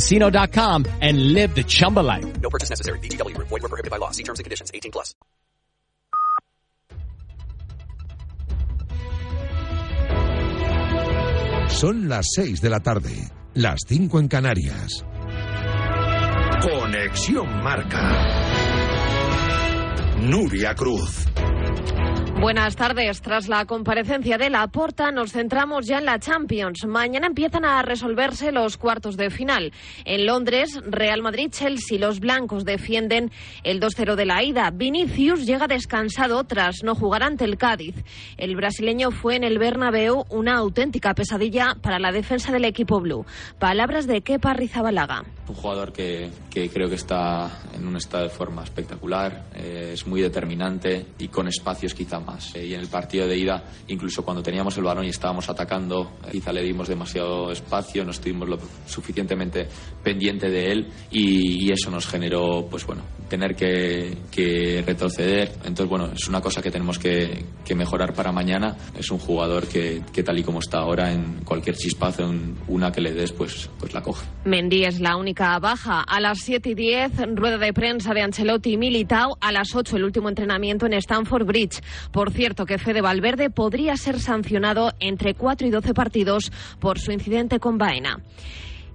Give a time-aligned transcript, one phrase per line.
[0.00, 2.40] chumbacasino.com and live the Chumba life.
[2.40, 2.98] No purchase necessary.
[3.00, 3.48] VGW Group.
[3.48, 4.10] Void were prohibited by law.
[4.10, 4.70] See terms and conditions.
[4.72, 5.14] 18 plus.
[11.68, 15.04] Son las 6 de la tarde, las 5 en Canarias.
[16.60, 18.18] Conexión Marca.
[20.18, 21.26] Nuria Cruz.
[22.40, 23.20] Buenas tardes.
[23.20, 26.86] Tras la comparecencia de la Porta, nos centramos ya en la Champions.
[26.86, 29.74] Mañana empiezan a resolverse los cuartos de final.
[30.06, 33.30] En Londres, Real Madrid-Chelsea, los blancos defienden
[33.62, 34.70] el 2-0 de la ida.
[34.70, 37.94] Vinicius llega descansado tras no jugar ante el Cádiz.
[38.38, 43.26] El brasileño fue en el Bernabéu una auténtica pesadilla para la defensa del equipo blue.
[43.58, 45.24] Palabras de Kepa Rizabalaga.
[45.46, 50.06] Un jugador que, que creo que está en un estado de forma espectacular, eh, es
[50.06, 52.29] muy determinante y con espacios quizá más.
[52.54, 56.18] Eh, y en el partido de ida, incluso cuando teníamos el balón y estábamos atacando,
[56.26, 59.68] eh, quizá le dimos demasiado espacio, no estuvimos lo suficientemente
[60.02, 65.52] pendiente de él y, y eso nos generó, pues bueno, tener que, que, retroceder.
[65.64, 68.76] Entonces, bueno, es una cosa que tenemos que, que mejorar para mañana.
[68.98, 72.90] Es un jugador que, que, tal y como está ahora, en cualquier chispazo, en una
[72.90, 74.26] que le des, pues, pues la coge.
[74.44, 76.02] Mendy es la única baja.
[76.02, 79.38] A las 7 y 10, rueda de prensa de Ancelotti y Militao.
[79.40, 81.80] A las 8, el último entrenamiento en Stamford Bridge.
[82.12, 87.12] Por cierto, que Fede Valverde podría ser sancionado entre 4 y 12 partidos por su
[87.12, 88.18] incidente con Baena.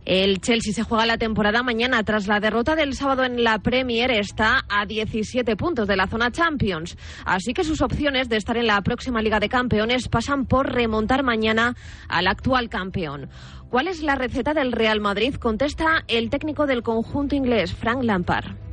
[0.06, 2.04] El Chelsea se juega la temporada mañana.
[2.04, 6.32] Tras la derrota del sábado en la Premier, está a 17 puntos de la zona
[6.32, 6.96] Champions.
[7.26, 11.24] Así que sus opciones de estar en la próxima Liga de Campeones pasan por remontar
[11.24, 11.76] mañana
[12.08, 13.30] al actual campeón.
[13.72, 15.36] ¿Cuál es la receta del Real Madrid?
[15.36, 18.65] Contesta el técnico del conjunto inglés, Frank Lampard.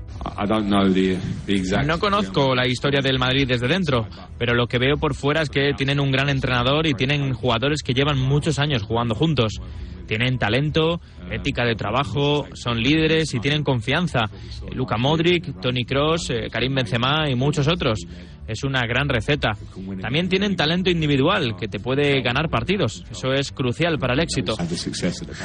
[1.86, 4.06] No conozco la historia del Madrid desde dentro,
[4.38, 7.82] pero lo que veo por fuera es que tienen un gran entrenador y tienen jugadores
[7.82, 9.60] que llevan muchos años jugando juntos.
[10.06, 11.00] Tienen talento,
[11.30, 14.30] ética de trabajo, son líderes y tienen confianza.
[14.72, 18.00] Luka Modric, Tony Cross, Karim Benzema y muchos otros.
[18.46, 19.52] Es una gran receta.
[20.00, 23.04] También tienen talento individual que te puede ganar partidos.
[23.10, 24.56] Eso es crucial para el éxito.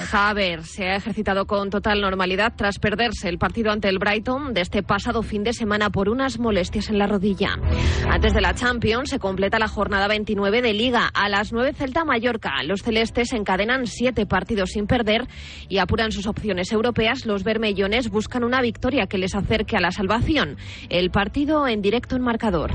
[0.10, 4.62] Javer se ha ejercitado con total normalidad tras perderse el partido ante el Brighton de
[4.62, 7.50] este pasado fin de semana por unas molestias en la rodilla.
[8.10, 11.10] Antes de la Champions se completa la jornada 29 de Liga.
[11.14, 12.64] A las 9 Celta Mallorca.
[12.64, 15.28] Los celestes encadenan siete partidos sin perder
[15.70, 17.26] y apuran sus opciones europeas.
[17.26, 20.58] Los bermellones buscan una victoria que les acerque a la salvación.
[20.90, 22.72] El partido en directo en marcador.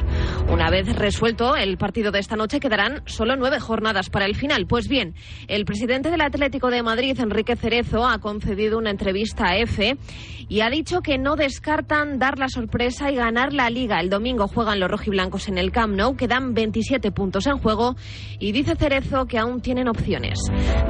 [0.48, 4.66] Una vez resuelto el partido de esta noche, quedarán solo nueve jornadas para el final.
[4.66, 5.14] Pues bien,
[5.48, 9.96] el presidente del Atlético de Madrid, Enrique Cerezo, ha concedido una entrevista a EFE
[10.48, 14.00] y ha dicho que no descartan dar la sorpresa y ganar la liga.
[14.00, 17.96] El domingo juegan los rojiblancos en el Camp Nou, quedan 27 puntos en juego
[18.38, 20.38] y dice Cerezo que aún tienen opciones.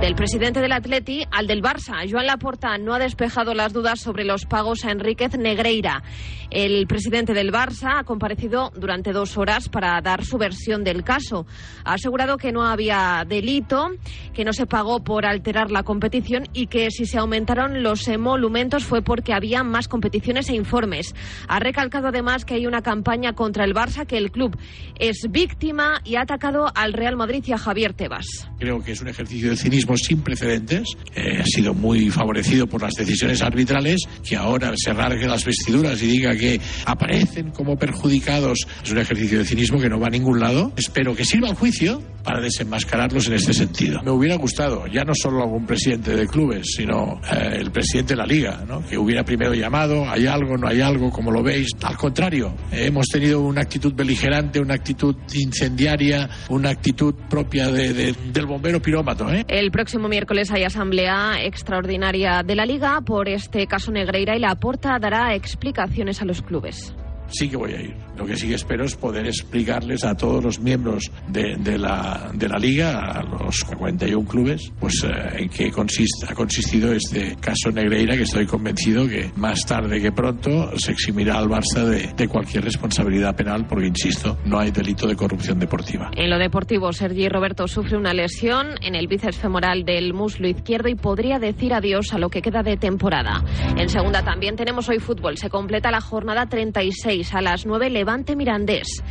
[0.00, 4.24] Del presidente del Atleti al del Barça, Joan Laporta no ha despejado las dudas sobre
[4.24, 6.02] los pagos a Enríquez Negreira.
[6.50, 11.46] El presidente del Barça ha comparecido durante dos horas para dar su versión del caso.
[11.84, 13.90] Ha asegurado que no había delito,
[14.34, 18.84] que no se pagó por alterar la competición y que si se aumentaron los emolumentos
[18.84, 21.14] fue porque había más competiciones e informes.
[21.48, 24.56] Ha recalcado además que hay una campaña contra el Barça, que el club
[24.98, 28.26] es víctima y ha atacado al Real Madrid y a Javier Tebas.
[28.58, 30.88] Creo que es un ejercicio de cinismo sin precedentes.
[31.14, 34.00] Eh, ha sido muy favorecido por las decisiones arbitrales.
[34.26, 39.38] Que ahora se rasgue las vestiduras y diga que aparecen como perjudicados es un ejercicio
[39.38, 40.72] de cinismo que no va a ningún lado.
[40.76, 44.00] Espero que sirva el juicio para desenmascararlos en este sentido.
[44.02, 48.18] Me hubiera gustado, ya no solo algún presidente de clubes, sino eh, el presidente de
[48.18, 48.84] la liga, ¿no?
[48.86, 51.68] que hubiera primero llamado, hay algo, no hay algo, como lo veis.
[51.82, 57.92] Al contrario, eh, hemos tenido una actitud beligerante, una actitud incendiaria, una actitud propia de,
[57.92, 59.30] de, del bombero pirómato.
[59.30, 59.44] ¿eh?
[59.48, 64.54] El próximo miércoles hay asamblea extraordinaria de la liga por este caso Negreira y la
[64.54, 66.94] Porta dará explicaciones a los clubes.
[67.32, 67.96] Sí que voy a ir.
[68.16, 72.48] Lo que sí que espero es poder explicarles a todos los miembros de, la, de
[72.48, 77.70] la liga, a los 41 clubes, pues eh, en qué consiste, ha consistido este caso
[77.72, 82.28] Negreira, que estoy convencido que más tarde que pronto se eximirá al Barça de, de
[82.28, 86.10] cualquier responsabilidad penal, porque, insisto, no hay delito de corrupción deportiva.
[86.16, 90.88] En lo deportivo, Sergi Roberto sufre una lesión en el bíceps femoral del muslo izquierdo
[90.88, 93.42] y podría decir adiós a lo que queda de temporada.
[93.76, 95.38] En segunda también tenemos hoy fútbol.
[95.38, 99.02] Se completa la jornada 36 a las 9 Levante Mirandés.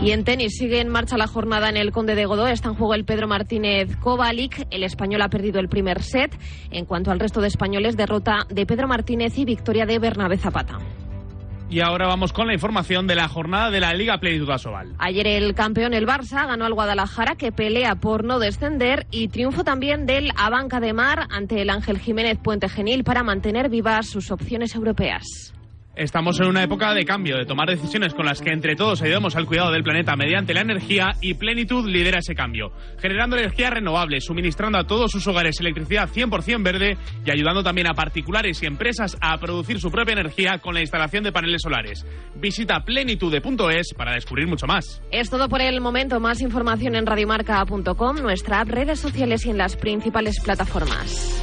[0.00, 2.48] Y en tenis sigue en marcha la jornada en el Conde de Godó.
[2.48, 4.66] Está en juego el Pedro Martínez Kovalik.
[4.70, 6.36] El español ha perdido el primer set.
[6.70, 10.78] En cuanto al resto de españoles, derrota de Pedro Martínez y victoria de Bernabé Zapata.
[11.70, 14.94] Y ahora vamos con la información de la jornada de la Liga Plenitud Asobal.
[14.98, 19.64] Ayer el campeón, el Barça, ganó al Guadalajara, que pelea por no descender, y triunfo
[19.64, 24.30] también del Abanca de Mar ante el Ángel Jiménez Puente Genil para mantener vivas sus
[24.30, 25.54] opciones europeas.
[25.96, 29.36] Estamos en una época de cambio, de tomar decisiones con las que entre todos ayudamos
[29.36, 34.20] al cuidado del planeta mediante la energía y Plenitud lidera ese cambio, generando energía renovable,
[34.20, 39.16] suministrando a todos sus hogares electricidad 100% verde y ayudando también a particulares y empresas
[39.20, 42.04] a producir su propia energía con la instalación de paneles solares.
[42.34, 45.00] Visita plenitude.es para descubrir mucho más.
[45.12, 46.18] Es todo por el momento.
[46.18, 51.40] Más información en radiomarca.com, nuestra app, redes sociales y en las principales plataformas.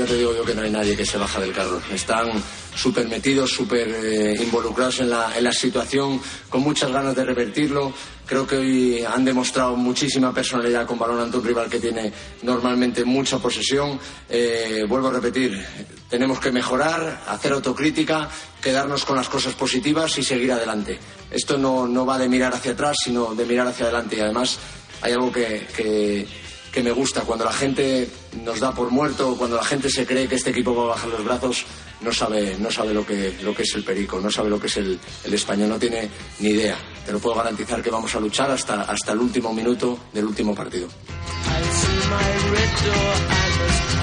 [0.00, 1.80] Ya te digo yo que no hay nadie que se baja del carro.
[1.92, 2.30] Están
[2.74, 7.92] súper metidos, súper eh, involucrados en la, en la situación, con muchas ganas de revertirlo.
[8.24, 12.10] Creo que hoy han demostrado muchísima personalidad con balón ante un rival que tiene
[12.42, 13.98] normalmente mucha posesión.
[14.28, 15.62] Eh, vuelvo a repetir,
[16.08, 18.30] tenemos que mejorar, hacer autocrítica,
[18.62, 20.98] quedarnos con las cosas positivas y seguir adelante.
[21.30, 24.16] Esto no, no va de mirar hacia atrás, sino de mirar hacia adelante.
[24.16, 24.58] Y además
[25.02, 26.26] hay algo que, que,
[26.72, 27.22] que me gusta.
[27.22, 28.08] Cuando la gente
[28.44, 31.08] nos da por muerto, cuando la gente se cree que este equipo va a bajar
[31.10, 31.66] los brazos,
[32.00, 34.66] no sabe, no sabe lo, que, lo que es el perico, no sabe lo que
[34.68, 36.08] es el, el español, no tiene
[36.38, 36.76] ni idea.
[37.04, 40.54] Te lo puedo garantizar que vamos a luchar hasta, hasta el último minuto del último
[40.54, 40.88] partido.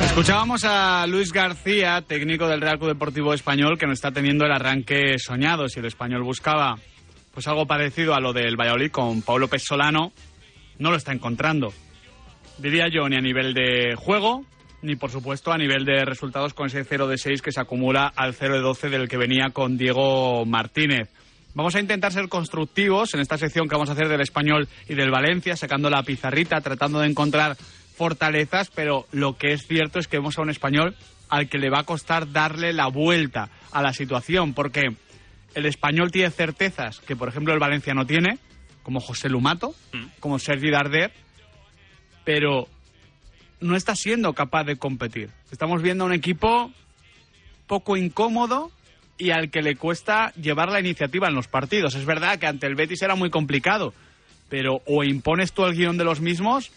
[0.04, 4.52] Escuchábamos a Luis García, técnico del Real Club Deportivo Español, que no está teniendo el
[4.52, 5.68] arranque soñado.
[5.70, 6.78] Si el español buscaba
[7.34, 10.12] pues algo parecido a lo del Valladolid con Paulo Pesolano,
[10.80, 11.72] no lo está encontrando.
[12.60, 14.44] Diría yo, ni a nivel de juego,
[14.82, 18.12] ni por supuesto a nivel de resultados con ese 0 de 6 que se acumula
[18.16, 21.10] al 0 de 12 del que venía con Diego Martínez.
[21.54, 24.96] Vamos a intentar ser constructivos en esta sección que vamos a hacer del español y
[24.96, 27.58] del Valencia, sacando la pizarrita, tratando de encontrar
[27.96, 30.96] fortalezas, pero lo que es cierto es que vemos a un español
[31.30, 34.84] al que le va a costar darle la vuelta a la situación, porque
[35.56, 38.38] el español tiene certezas que, por ejemplo, el Valencia no tiene,
[38.84, 39.74] como José Lumato,
[40.20, 41.12] como Sergi Darder,
[42.28, 42.68] pero
[43.62, 45.30] no está siendo capaz de competir.
[45.50, 46.74] Estamos viendo un equipo
[47.68, 48.70] poco incómodo
[49.18, 51.96] y al que le cuesta llevar la iniciativa en los partidos.
[51.96, 53.94] Es verdad que ante el Betis era muy complicado,
[54.50, 56.70] pero o impones tú el guion de los mismos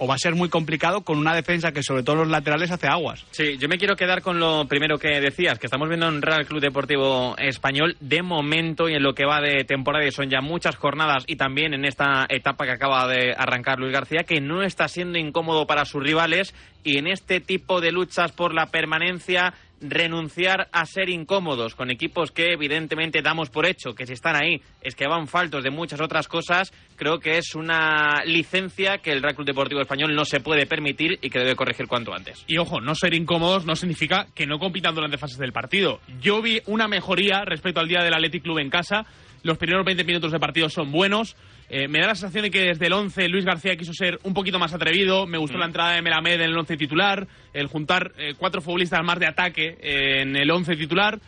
[0.00, 2.86] o va a ser muy complicado con una defensa que sobre todo los laterales hace
[2.86, 3.26] aguas.
[3.32, 6.46] Sí, yo me quiero quedar con lo primero que decías, que estamos viendo en Real
[6.46, 10.40] Club Deportivo Español de momento y en lo que va de temporada y son ya
[10.40, 14.62] muchas jornadas y también en esta etapa que acaba de arrancar Luis García, que no
[14.62, 19.52] está siendo incómodo para sus rivales y en este tipo de luchas por la permanencia
[19.80, 24.60] renunciar a ser incómodos con equipos que evidentemente damos por hecho que si están ahí
[24.82, 29.22] es que van faltos de muchas otras cosas, creo que es una licencia que el
[29.22, 32.44] Real Club Deportivo Español no se puede permitir y que debe corregir cuanto antes.
[32.46, 36.00] Y ojo, no ser incómodos no significa que no compitan durante fases del partido.
[36.20, 39.06] Yo vi una mejoría respecto al día del Athletic Club en casa.
[39.42, 41.36] Los primeros 20 minutos de partido son buenos.
[41.70, 44.34] Eh, me da la sensación de que desde el 11 Luis García quiso ser un
[44.34, 45.26] poquito más atrevido.
[45.26, 45.60] Me gustó Mm.
[45.60, 49.26] la entrada de Melamed en el 11 titular, el juntar eh, cuatro futbolistas más de
[49.26, 51.18] ataque eh, en el 11 titular.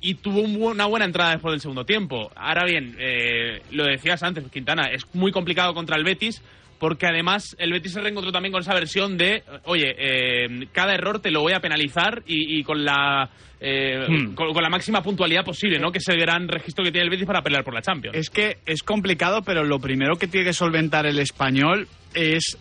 [0.00, 2.32] Y tuvo un bu- una buena entrada después del segundo tiempo.
[2.34, 6.42] Ahora bien, eh, lo decías antes, Quintana, es muy complicado contra el Betis
[6.82, 11.20] porque además el Betis se reencontró también con esa versión de, oye, eh, cada error
[11.20, 14.34] te lo voy a penalizar y, y con la eh, Hmm.
[14.34, 15.92] con, con la máxima puntualidad posible, ¿no?
[15.92, 18.16] Que es el gran registro que tiene el Betis para pelear por la Champions.
[18.16, 22.58] Es que es complicado, pero lo primero que tiene que solventar el español es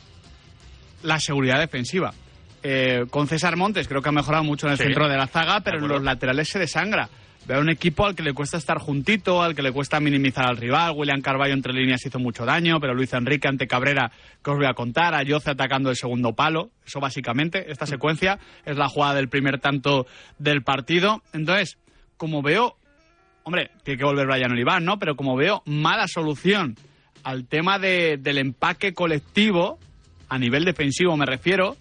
[1.02, 2.14] la seguridad defensiva.
[2.62, 5.26] Eh, con César Montes creo que ha mejorado mucho en el Sí, centro de la
[5.26, 7.10] zaga, pero en los laterales se desangra.
[7.48, 10.58] Veo un equipo al que le cuesta estar juntito, al que le cuesta minimizar al
[10.58, 10.94] rival.
[10.96, 14.12] William Carballo entre líneas hizo mucho daño, pero Luis Enrique ante Cabrera,
[14.44, 16.70] que os voy a contar, a Yoce atacando el segundo palo.
[16.86, 20.06] Eso básicamente, esta secuencia es la jugada del primer tanto
[20.38, 21.24] del partido.
[21.34, 21.80] Entonces,
[22.16, 22.78] como veo,
[23.44, 25.00] hombre, tiene que volver Brian Oliván, ¿no?
[25.00, 26.76] Pero como veo mala solución
[27.24, 29.80] al tema de, del empaque colectivo,
[30.30, 31.76] a nivel defensivo me refiero,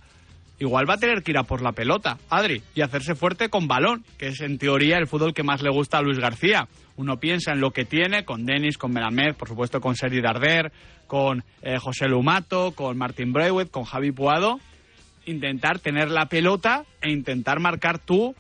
[0.61, 3.67] igual va a tener que ir a por la pelota, Adri, y hacerse fuerte con
[3.67, 6.69] balón, que es en teoría el fútbol que más le gusta a Luis García.
[6.97, 10.71] Uno piensa en lo que tiene con Denis, con Melamed, por supuesto con Sergi Darder,
[11.07, 14.61] con eh, José Lumato, con Martín Breuet, con Javi Puado.
[15.25, 18.35] Intentar tener la pelota e intentar marcar tú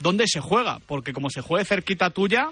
[0.00, 2.50] dónde se juega, porque como se juegue cerquita tuya,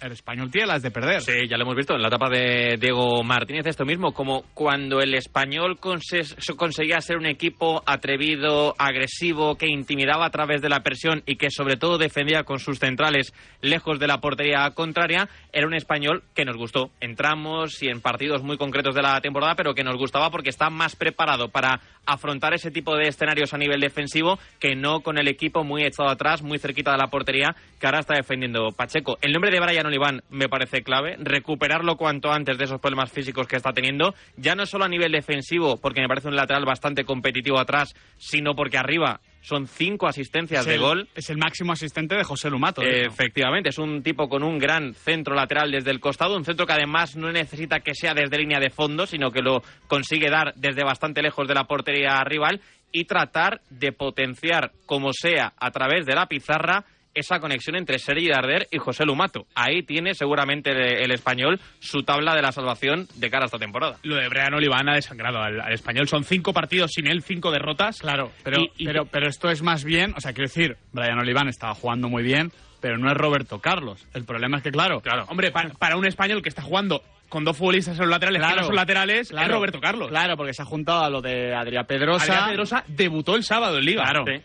[0.00, 1.20] el español tiene las de perder.
[1.20, 5.00] Sí, ya lo hemos visto en la etapa de Diego Martínez, esto mismo, como cuando
[5.00, 10.80] el español conse- conseguía ser un equipo atrevido, agresivo, que intimidaba a través de la
[10.80, 15.66] presión y que sobre todo defendía con sus centrales lejos de la portería contraria, era
[15.66, 16.90] un español que nos gustó.
[17.00, 20.70] Entramos y en partidos muy concretos de la temporada, pero que nos gustaba porque está
[20.70, 25.28] más preparado para afrontar ese tipo de escenarios a nivel defensivo que no con el
[25.28, 29.18] equipo muy echado atrás, muy cerquita de la portería que ahora está defendiendo Pacheco.
[29.20, 33.46] El nombre de Brian Oliván me parece clave, recuperarlo cuanto antes de esos problemas físicos
[33.46, 37.04] que está teniendo, ya no solo a nivel defensivo, porque me parece un lateral bastante
[37.04, 41.08] competitivo atrás, sino porque arriba son cinco asistencias de gol.
[41.14, 42.82] Es el máximo asistente de José Lumato.
[42.82, 46.74] Efectivamente, es un tipo con un gran centro lateral desde el costado, un centro que
[46.74, 50.84] además no necesita que sea desde línea de fondo, sino que lo consigue dar desde
[50.84, 52.60] bastante lejos de la portería rival
[52.92, 58.28] y tratar de potenciar como sea a través de la pizarra esa conexión entre Sergi
[58.28, 59.46] Darder y José Lumato.
[59.54, 63.58] Ahí tiene seguramente el, el español su tabla de la salvación de cara a esta
[63.58, 63.96] temporada.
[64.02, 66.08] Lo de Brian Oliván ha desangrado al, al español.
[66.08, 67.98] Son cinco partidos sin él, cinco derrotas.
[68.00, 71.18] Claro, pero, Y- y- pero, pero esto es más bien, o sea, quiero decir, Brian
[71.18, 74.06] Oliván estaba jugando muy bien, pero no es Roberto Carlos.
[74.14, 77.44] El problema es que, claro, Claro, hombre, pa- para, un español que está jugando con
[77.44, 78.60] dos futbolistas en los laterales que Claro.
[78.62, 79.46] no son laterales, Claro.
[79.46, 80.08] es Roberto Carlos.
[80.08, 82.24] Claro, porque se ha juntado a lo de Adrián Pedrosa.
[82.24, 84.02] Adrián Pedrosa debutó el sábado en Liga.
[84.04, 84.24] Claro.
[84.26, 84.42] Sí.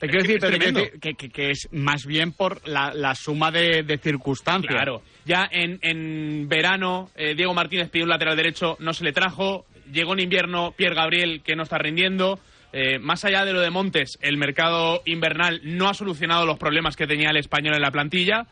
[0.00, 3.82] Te quiero decir, pero que, que- que es más bien por la, la suma de,
[3.84, 4.74] de circunstancias.
[4.74, 5.02] Claro.
[5.26, 9.66] Ya en, en verano, eh, Diego Martínez pidió un lateral derecho, no se le trajo.
[9.92, 12.40] Llegó en invierno Pierre Gabriel, que no está rindiendo.
[12.72, 16.96] Eh, más allá de lo de Montes, el mercado invernal no ha solucionado los problemas
[16.96, 18.46] que tenía el español en la plantilla.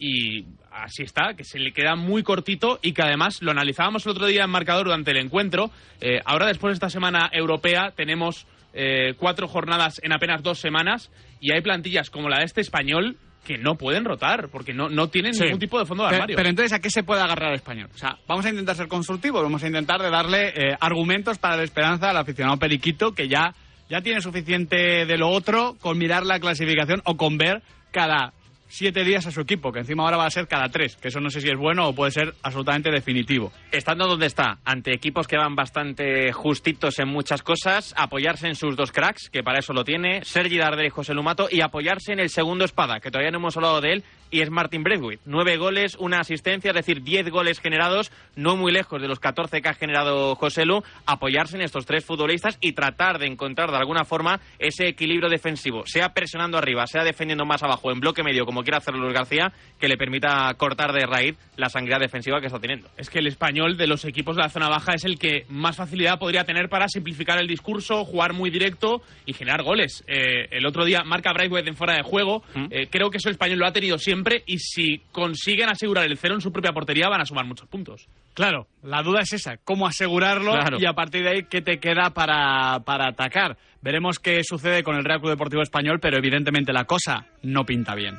[0.00, 4.12] Y así está, que se le queda muy cortito y que además lo analizábamos el
[4.12, 5.70] otro día en marcador durante el encuentro.
[6.00, 8.46] Eh, ahora, después de esta semana europea, tenemos
[8.78, 13.16] eh, cuatro jornadas en apenas dos semanas y hay plantillas como la de este español
[13.44, 15.44] que no pueden rotar porque no, no tienen Sí.
[15.44, 16.36] ningún tipo de fondo de Pero, armario.
[16.36, 17.88] pero entonces, ¿a qué se puede agarrar el español?
[17.94, 21.56] O sea, vamos a intentar ser constructivos, vamos a intentar de darle eh, argumentos para
[21.56, 23.54] la esperanza al aficionado periquito que ya,
[23.88, 28.32] ya tiene suficiente de lo otro con mirar la clasificación o con ver cada
[28.68, 31.20] siete días a su equipo, que encima ahora va a ser cada tres, que eso
[31.20, 33.52] no sé si es bueno o puede ser absolutamente definitivo.
[33.72, 38.76] Estando donde está, ante equipos que van bastante justitos en muchas cosas, apoyarse en sus
[38.76, 42.20] dos cracks, que para eso lo tiene, Sergi Darder y José Lumato, y apoyarse en
[42.20, 45.22] el segundo espada, que todavía no hemos hablado de él, y es Martin Braithwaite.
[45.24, 49.60] Nueve goles, una asistencia, es decir, diez goles generados, no muy lejos de los 14
[49.60, 53.76] que ha generado José Lu, apoyarse en estos tres futbolistas y tratar de encontrar de
[53.76, 58.44] alguna forma ese equilibrio defensivo, sea presionando arriba, sea defendiendo más abajo, en bloque medio,
[58.44, 62.46] como quiera hacerlo Luis García, que le permita cortar de raíz la sangría defensiva que
[62.46, 62.88] está teniendo.
[62.96, 65.76] Es que el español de los equipos de la zona baja es el que más
[65.76, 70.04] facilidad podría tener para simplificar el discurso, jugar muy directo y generar goles.
[70.06, 72.42] Eh, el otro día marca Braithwaite en fuera de juego.
[72.70, 76.16] Eh, creo que eso el español lo ha tenido siempre y si consiguen asegurar el
[76.18, 78.08] cero en su propia portería van a sumar muchos puntos.
[78.34, 80.78] Claro, la duda es esa, cómo asegurarlo Claro.
[80.80, 83.56] y a partir de ahí qué te queda para, para atacar.
[83.82, 87.94] Veremos qué sucede con el Real Club Deportivo Español, pero evidentemente la cosa no pinta
[87.94, 88.16] bien.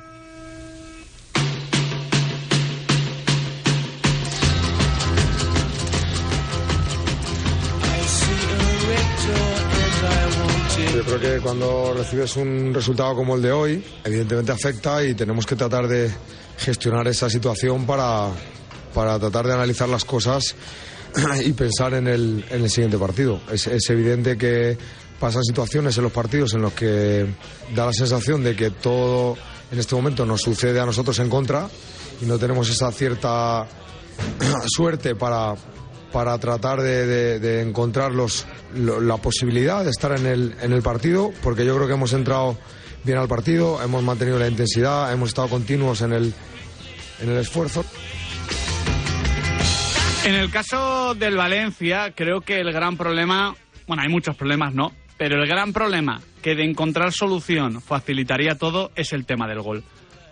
[10.88, 15.46] Yo creo que cuando recibes un resultado como el de hoy, evidentemente afecta y tenemos
[15.46, 16.10] que tratar de
[16.58, 18.30] gestionar esa situación para,
[18.94, 20.56] para tratar de analizar las cosas
[21.46, 23.42] y pensar en el, en el siguiente partido.
[23.52, 24.78] Es, es evidente que
[25.20, 27.26] pasan situaciones en los partidos en los que
[27.76, 29.38] da la sensación de que todo
[29.72, 31.70] en este momento nos sucede a nosotros en contra
[32.22, 33.68] y no tenemos esa cierta
[34.68, 35.56] suerte para,
[36.12, 40.82] para tratar de, de- encontrar los, lo- la posibilidad de estar en el, en el
[40.82, 42.58] partido, porque yo creo que hemos entrado
[43.04, 46.34] bien al partido, hemos mantenido la intensidad, hemos estado continuos en el,
[47.22, 47.84] en el esfuerzo.
[50.26, 53.56] En el caso del Valencia, creo que el gran problema,
[53.88, 54.92] bueno, hay muchos problemas, ¿no?
[55.18, 59.84] Pero el gran problema que de encontrar solución facilitaría todo es el tema del gol.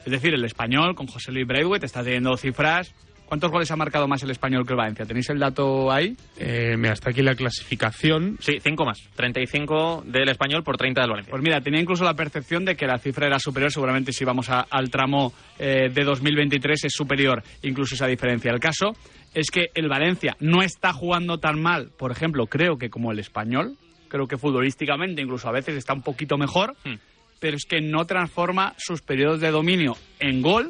[0.05, 2.93] Es decir, el español con José Luis Braithwaite está teniendo cifras.
[3.27, 5.05] ¿Cuántos goles ha marcado más el español que el Valencia?
[5.05, 6.15] ¿Tenéis el dato ahí?
[6.37, 8.37] Eh, mira, está aquí la clasificación.
[8.39, 8.99] Sí, 5 más.
[9.15, 11.31] 35 del español por 30 del Valencia.
[11.31, 13.71] Pues mira, tenía incluso la percepción de que la cifra era superior.
[13.71, 18.51] Seguramente si vamos a- al tramo eh, de 2023 es superior incluso esa diferencia.
[18.51, 18.95] El caso
[19.33, 23.19] es que el Valencia no está jugando tan mal, por ejemplo, creo que como el
[23.19, 23.75] español.
[24.07, 26.75] Creo que futbolísticamente incluso a veces está un poquito mejor.
[26.85, 26.95] Hmm.
[27.39, 30.69] Pero es que no transforma sus periodos de dominio en gol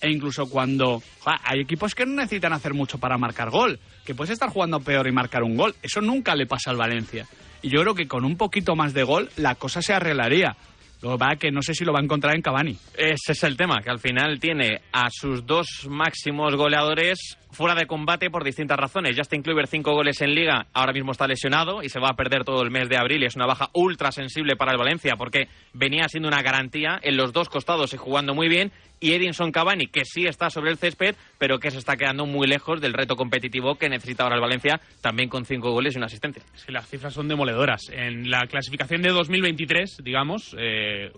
[0.00, 4.32] e incluso cuando hay equipos que no necesitan hacer mucho para marcar gol, que puedes
[4.32, 5.74] estar jugando peor y marcar un gol.
[5.82, 7.26] Eso nunca le pasa al Valencia.
[7.62, 10.56] Y yo creo que con un poquito más de gol la cosa se arreglaría.
[11.02, 12.76] Lo que pasa es que no sé si lo va a encontrar en Cavani.
[12.96, 17.86] Ese es el tema, que al final tiene a sus dos máximos goleadores fuera de
[17.86, 19.16] combate por distintas razones.
[19.16, 22.44] Justin Kluivert, cinco goles en Liga, ahora mismo está lesionado y se va a perder
[22.44, 23.22] todo el mes de abril.
[23.22, 27.16] Y es una baja ultra sensible para el Valencia porque venía siendo una garantía en
[27.16, 28.72] los dos costados y jugando muy bien.
[29.00, 32.46] Y Edinson Cavani, que sí está sobre el césped, pero que se está quedando muy
[32.46, 36.06] lejos del reto competitivo que necesita ahora el Valencia, también con cinco goles y una
[36.06, 36.42] asistencia.
[36.64, 37.90] Que las cifras son demoledoras.
[37.90, 41.10] En la clasificación de 2023, digamos, eh,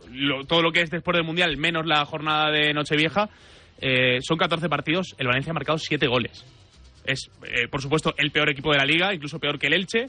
[0.48, 3.28] todo lo que es después del Mundial, menos la jornada de Nochevieja,
[3.80, 5.14] eh, son 14 partidos.
[5.18, 6.44] El Valencia ha marcado 7 goles.
[7.04, 10.08] Es, eh, por supuesto, el peor equipo de la liga, incluso peor que el Elche.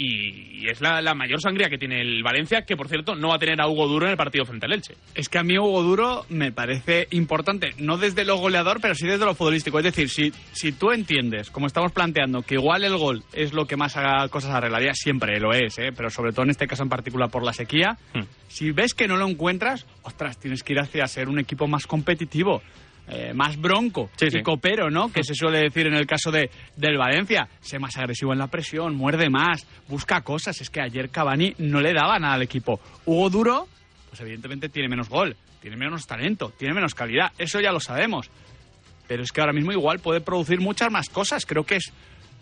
[0.00, 3.30] Y, y es la, la mayor sangría que tiene el Valencia, que por cierto no
[3.30, 4.94] va a tener a Hugo Duro en el partido frente al Elche.
[5.16, 9.08] Es que a mí Hugo Duro me parece importante, no desde lo goleador, pero sí
[9.08, 9.78] desde lo futbolístico.
[9.80, 13.66] Es decir, si, si tú entiendes, como estamos planteando, que igual el gol es lo
[13.66, 15.90] que más haga cosas arreglaría, siempre lo es, ¿eh?
[15.94, 17.98] pero sobre todo en este caso en particular por la sequía,
[18.46, 21.88] si ves que no lo encuentras, ostras, tienes que ir hacia ser un equipo más
[21.88, 22.62] competitivo.
[23.10, 24.42] Eh, más bronco Sí, y sí.
[24.42, 25.10] copero, ¿no?
[25.12, 27.48] Que se suele decir en el caso de del Valencia.
[27.60, 30.60] Sé más agresivo en la presión, muerde más, busca cosas.
[30.60, 32.80] Es que ayer Cavani no le daba nada al equipo.
[33.06, 33.68] Hugo Duro,
[34.08, 37.32] pues evidentemente tiene menos gol, tiene menos talento, tiene menos calidad.
[37.38, 38.30] Eso ya lo sabemos.
[39.06, 41.46] Pero es que ahora mismo igual puede producir muchas más cosas.
[41.46, 41.92] Creo que es.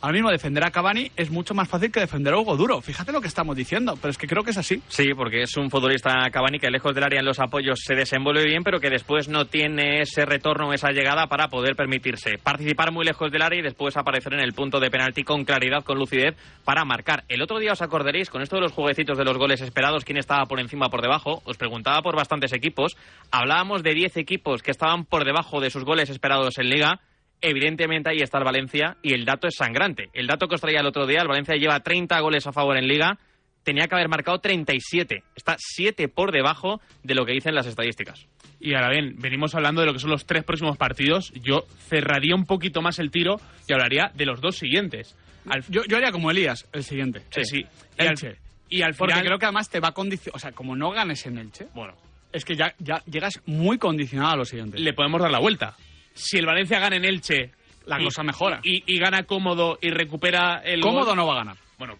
[0.00, 2.82] Ahora mismo defender a Cavani es mucho más fácil que defender a Hugo Duro.
[2.82, 4.82] Fíjate lo que estamos diciendo, pero es que creo que es así.
[4.88, 8.44] Sí, porque es un futbolista Cavani que lejos del área en los apoyos se desenvuelve
[8.44, 13.06] bien, pero que después no tiene ese retorno, esa llegada para poder permitirse participar muy
[13.06, 16.36] lejos del área y después aparecer en el punto de penalti con claridad, con lucidez
[16.64, 17.24] para marcar.
[17.28, 20.18] El otro día os acordaréis con esto de los jueguecitos de los goles esperados, quién
[20.18, 21.40] estaba por encima, por debajo.
[21.46, 22.96] Os preguntaba por bastantes equipos.
[23.30, 27.00] Hablábamos de 10 equipos que estaban por debajo de sus goles esperados en Liga.
[27.40, 30.08] Evidentemente ahí está el Valencia y el dato es sangrante.
[30.12, 32.76] El dato que os traía el otro día, el Valencia lleva 30 goles a favor
[32.76, 33.18] en Liga,
[33.62, 35.22] tenía que haber marcado 37.
[35.34, 38.26] Está 7 por debajo de lo que dicen las estadísticas.
[38.58, 41.30] Y ahora bien, venimos hablando de lo que son los tres próximos partidos.
[41.42, 45.14] Yo cerraría un poquito más el tiro y hablaría de los dos siguientes.
[45.46, 47.22] Al, Yo, yo haría como Elías, el siguiente.
[47.30, 47.66] sí, sí.
[47.98, 48.36] Y al, Elche.
[48.68, 50.36] y al Porque final, creo que además te va a condicionar.
[50.36, 51.94] O sea, como no ganes en Elche, bueno,
[52.32, 54.78] es que ya, ya llegas muy condicionado a lo siguiente.
[54.78, 55.76] le podemos dar la vuelta.
[56.16, 57.50] Si el Valencia gana en Elche,
[57.86, 58.60] La y- cosa mejora.
[58.64, 61.56] Y, y gana cómodo y recupera el Cómodo gol, no va a ganar.
[61.78, 61.98] Bueno,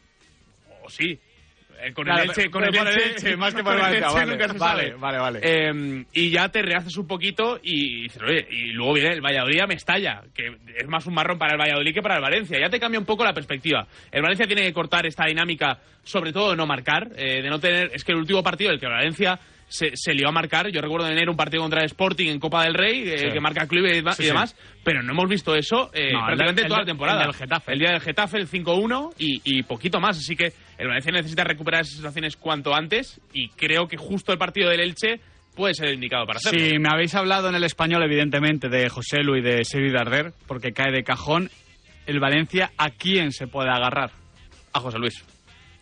[0.83, 1.18] o sí.
[1.79, 4.18] Eh, con Claro, el Elche, con el Elche, más que con por el Valencia, Elche
[4.18, 4.94] vale, nunca se vale, sabe.
[4.98, 5.40] vale, vale.
[5.42, 9.61] Eh, y ya te rehaces un poquito y dices, oye, y luego viene el Valladolid
[9.61, 12.59] a Mestalla, que es más un marrón para el Valladolid que para el Valencia.
[12.59, 13.87] Ya te cambia un poco la perspectiva.
[14.11, 17.61] El Valencia tiene que cortar esta dinámica, sobre todo de no marcar, eh, de no
[17.61, 17.90] tener.
[17.92, 20.81] Es que el último partido, el que el Valencia se, se lió a marcar, yo
[20.81, 23.26] recuerdo tener un partido contra el Sporting en Copa del Rey, eh, Sí.
[23.33, 24.22] que marca Club y, Sí, y sí.
[24.24, 27.24] demás, pero no hemos visto eso eh, No, el prácticamente del- toda el la temporada.
[27.24, 27.72] el Getafe.
[27.72, 30.16] El día del Getafe, el 5-1 y, y poquito más.
[30.18, 34.38] Así que el Valencia necesita recuperar esas situaciones cuanto antes y creo que justo el
[34.38, 35.20] partido del Elche
[35.57, 36.61] puede ser el indicado para hacerlo.
[36.61, 40.33] Si me habéis hablado en el español, evidentemente, de José Lu y de Seri Darder,
[40.46, 41.50] porque cae de cajón,
[42.07, 44.11] el Valencia, ¿a quién se puede agarrar?
[44.74, 45.24] A José Luis.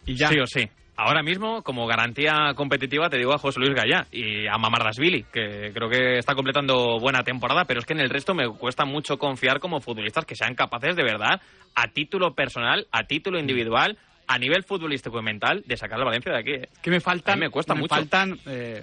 [0.06, 0.28] Y ya.
[0.28, 0.68] Sí o sí.
[0.96, 5.72] Ahora mismo, como garantía competitiva, te digo a José Luis Gallá y a Mamardasvili, que
[5.74, 9.18] creo que está completando buena temporada, pero es que en el resto me cuesta mucho
[9.18, 11.40] confiar como futbolistas que sean capaces de verdad,
[11.74, 16.32] a título personal, a título individual, a nivel futbolístico y mental, de sacar al Valencia
[16.32, 16.52] de aquí.
[16.52, 16.68] ¿eh?
[16.80, 17.92] que me faltan, me cuesta mucho.
[17.92, 18.82] faltan eh,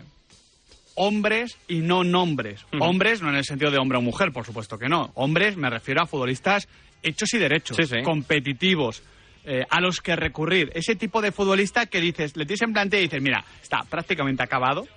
[0.96, 2.66] hombres y no nombres.
[2.80, 5.12] Hombres no en el sentido de hombre o mujer, por supuesto que no.
[5.16, 6.68] Hombres me refiero a futbolistas
[7.04, 8.04] hechos y derechos, Sí, sí.
[8.04, 9.02] competitivos,
[9.46, 10.72] eh, a los que recurrir.
[10.76, 14.44] Ese tipo de futbolista que dices, le tienes en plantilla y dices, mira, está prácticamente
[14.44, 14.88] acabado,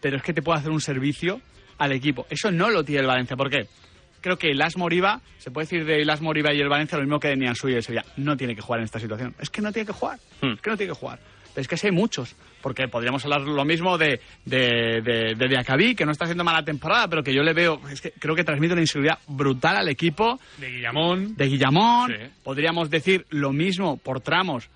[0.00, 1.40] pero es que te puede hacer un servicio
[1.78, 2.26] al equipo.
[2.30, 3.36] Eso no lo tiene el Valencia.
[3.36, 3.66] ¿Por qué?
[4.20, 7.20] Creo que Las Moriba, se puede decir de Las Moriba y el Valencia lo mismo
[7.20, 8.04] que de Nianzú y el Sevilla.
[8.16, 9.34] No tiene que jugar en esta situación.
[9.38, 10.18] Es que no tiene que jugar.
[10.40, 10.54] Hmm.
[10.54, 11.20] Es que no tiene que jugar.
[11.56, 12.36] Es que sí hay muchos.
[12.62, 16.62] Porque podríamos hablar lo mismo de, de, de, de Diacabí, que no está haciendo mala
[16.64, 19.88] temporada, pero que yo le veo, es que creo que transmite una inseguridad brutal al
[19.88, 20.38] equipo.
[20.58, 21.34] De Guillamón.
[21.36, 22.10] De Guillamón.
[22.12, 22.30] Sí.
[22.44, 24.68] Podríamos decir lo mismo por tramos.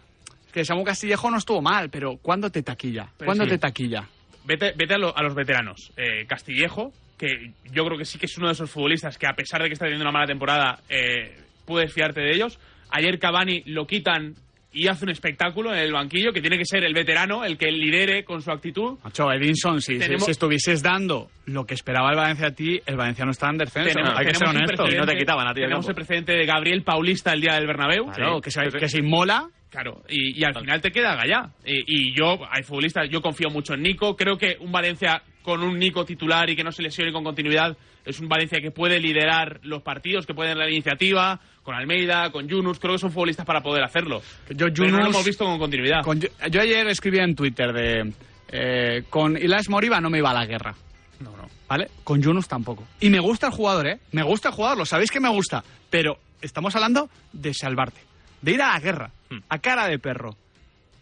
[0.47, 3.09] Es que Samu Castillejo no estuvo mal, pero ¿cuándo te taquilla?
[3.25, 3.51] ¿Cuándo sí.
[3.51, 4.09] te taquilla?
[4.45, 5.93] Vete, vete a, lo- a los veteranos.
[5.97, 9.35] Eh, Castillejo, que yo creo que sí que es uno de esos futbolistas que a
[9.35, 12.59] pesar de que está teniendo una mala temporada, eh, puedes fiarte de ellos.
[12.90, 14.35] Ayer Cavani lo quitan
[14.72, 17.70] y hace un espectáculo en el banquillo, que tiene que ser el veterano, el que
[17.72, 18.98] lidere con su actitud.
[19.02, 22.96] Macho, Edinson, si, Tenemos- si estuvieses dando lo que esperaba el Valencia a ti, el
[22.96, 23.88] Valencia no está en descenso.
[23.90, 24.85] Tenemos, Hay que ser tenemos un honesto.
[24.85, 25.24] precedente-
[25.66, 28.06] Tenemos el precedente de Gabriel Paulista el día del Bernabéu.
[28.12, 29.48] Claro, que se, que se inmola.
[29.70, 31.50] Claro, y, y al final te queda Gallá.
[31.64, 34.16] Y, y yo, hay futbolistas, yo confío mucho en Nico.
[34.16, 37.76] Creo que un Valencia con un Nico titular y que no se lesione con continuidad
[38.04, 42.31] es un Valencia que puede liderar los partidos, que puede dar la iniciativa, con Almeida,
[42.31, 42.79] con Yunus.
[42.79, 44.23] Creo que son futbolistas para poder hacerlo.
[44.51, 46.03] Yo, Pero no lo Yunus- hemos visto con continuidad.
[46.03, 48.12] Con- yo, yo ayer escribía en Twitter de...
[48.49, 50.75] eh, con Ilash Moriba no me iba a la guerra.
[51.20, 51.49] No, no.
[51.68, 51.88] ¿Vale?
[52.03, 52.85] Con Yunus tampoco.
[53.01, 53.99] Y me gusta el jugador, ¿eh?
[54.12, 55.62] Me gusta el jugador, lo sabéis que me gusta.
[55.90, 58.01] Pero estamos hablando de salvarte.
[58.42, 59.11] De ir a la guerra.
[59.49, 60.35] A cara de perro.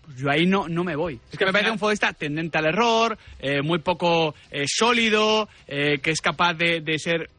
[0.05, 1.21] Pues yo ahí no, no me voy.
[1.31, 5.99] Es que me parece un futbolista tendente al error, eh, muy poco eh, sólido, eh,
[6.03, 7.31] que es capaz de, de ser...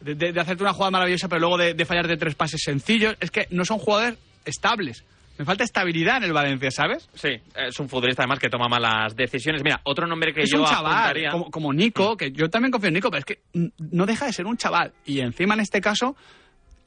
[0.00, 2.60] De, de- de hacerte una jugada maravillosa, pero luego de, de fallar de tres pases
[2.64, 3.16] sencillos.
[3.20, 5.04] Es que no son jugadores estables.
[5.38, 7.08] Me falta estabilidad en el Valencia, ¿sabes?
[7.14, 9.62] Sí, es un futbolista además que toma malas decisiones.
[9.62, 11.30] Mira, otro nombre que es yo un chaval, apuntaría...
[11.30, 14.32] como, como Nico, que yo también confío en Nico, pero es que no deja de
[14.32, 14.92] ser un chaval.
[15.04, 16.16] Y encima en este caso,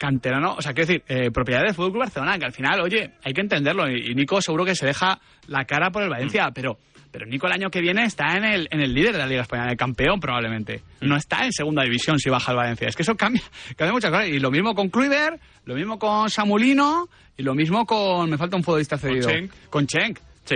[0.02, 3.12] canterano, o sea, quiero decir, eh, propiedad del Fútbol Club Barcelona, que al final, oye,
[3.24, 3.88] hay que entenderlo.
[3.88, 6.78] Y, y Nico seguro que se deja la cara por el Valencia, pero.
[7.12, 9.42] Pero Nico el año que viene está en el, en el líder de la Liga
[9.42, 10.82] Española, en el campeón probablemente.
[11.02, 12.88] No está en segunda división si baja el Valencia.
[12.88, 13.44] Es que eso cambia,
[13.76, 14.30] cambia muchas cosas.
[14.30, 18.30] Y lo mismo con Kluivert, lo mismo con Samulino y lo mismo con...
[18.30, 19.30] Me falta un futbolista cedido.
[19.30, 19.52] Schenk.
[19.70, 20.20] Con Schenk.
[20.46, 20.56] Sí.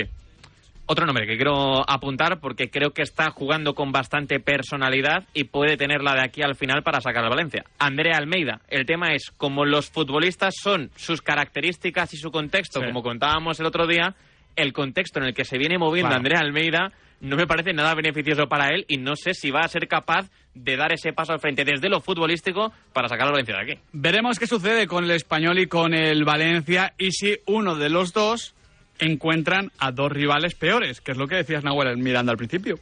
[0.88, 5.78] Otro nombre que quiero apuntar porque creo que está jugando con bastante personalidad y puede
[5.78, 7.64] tenerla de aquí al final para sacar al Valencia.
[7.80, 8.62] Andrea Almeida.
[8.68, 12.86] El tema es, como los futbolistas son sus características y su contexto, Sí.
[12.86, 14.16] como contábamos el otro día,
[14.56, 16.20] el contexto en el que se viene moviendo Claro.
[16.20, 19.68] Andrea Almeida no me parece nada beneficioso para él y no sé si va a
[19.68, 23.56] ser capaz de dar ese paso al frente desde lo futbolístico para sacar al Valencia
[23.56, 23.82] de aquí.
[23.92, 28.14] Veremos qué sucede con el español y con el Valencia y si uno de los
[28.14, 28.55] dos
[29.00, 32.76] encuentran a dos rivales peores, que es lo que decías Nahuel mirando al principio.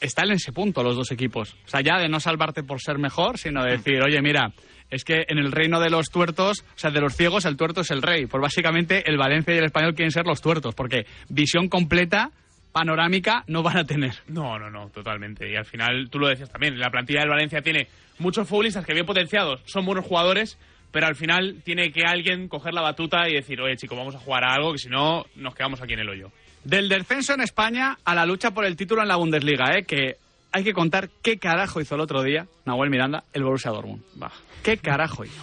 [0.00, 1.56] Están en ese punto los dos equipos.
[1.64, 4.52] O sea, ya de no salvarte por ser mejor, sino de decir, oye, mira,
[4.90, 7.80] es que en el reino de los tuertos, o sea, de los ciegos, el tuerto
[7.80, 8.26] es el rey.
[8.26, 12.30] Pues básicamente el Valencia y el español quieren ser los tuertos, porque visión completa,
[12.72, 14.14] panorámica, no van a tener.
[14.28, 15.50] No, no, no, totalmente.
[15.50, 18.92] Y al final, tú lo decías también, la plantilla del Valencia tiene muchos futbolistas que
[18.92, 20.58] bien potenciados, son buenos jugadores,
[20.94, 24.20] pero al final tiene que alguien coger la batuta y decir, oye, chico, vamos a
[24.20, 26.30] jugar a algo, que si no, nos quedamos aquí en el hoyo.
[26.62, 29.82] Del descenso en España a la lucha por el título en la Bundesliga, ¿eh?
[29.82, 30.18] que
[30.52, 34.04] hay que contar qué carajo hizo el otro día Nahuel Miranda, el Borussia Dortmund.
[34.22, 34.30] Va.
[34.62, 35.42] ¿Qué carajo hizo?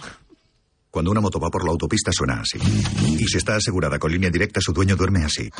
[0.90, 2.58] Cuando una moto va por la autopista suena así.
[3.18, 5.50] Y si está asegurada con línea directa, su dueño duerme así.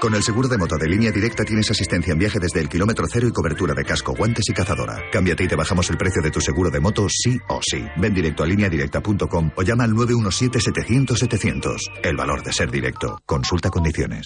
[0.00, 3.04] Con el seguro de moto de línea directa tienes asistencia en viaje desde el kilómetro
[3.06, 4.96] cero y cobertura de casco, guantes y cazadora.
[5.12, 7.84] Cámbiate y te bajamos el precio de tu seguro de moto sí o sí.
[7.98, 11.76] Ven directo a lineadirecta.com o llama al 917-700-700.
[12.02, 13.20] El valor de ser directo.
[13.26, 14.24] Consulta condiciones.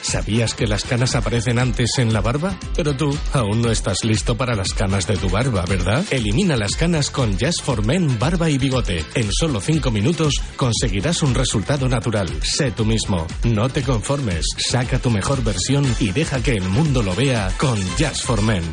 [0.00, 2.58] ¿Sabías que las canas aparecen antes en la barba?
[2.74, 6.04] Pero tú aún no estás listo para las canas de tu barba, ¿verdad?
[6.10, 9.04] Elimina las canas con Just for Men Barba y Bigote.
[9.14, 12.28] En solo 5 minutos conseguirás un resultado natural.
[12.42, 13.28] Sé tú mismo.
[13.44, 14.46] No te conformes.
[14.58, 18.64] Saca tu mejor versión y deja que el mundo lo vea con Just for Men.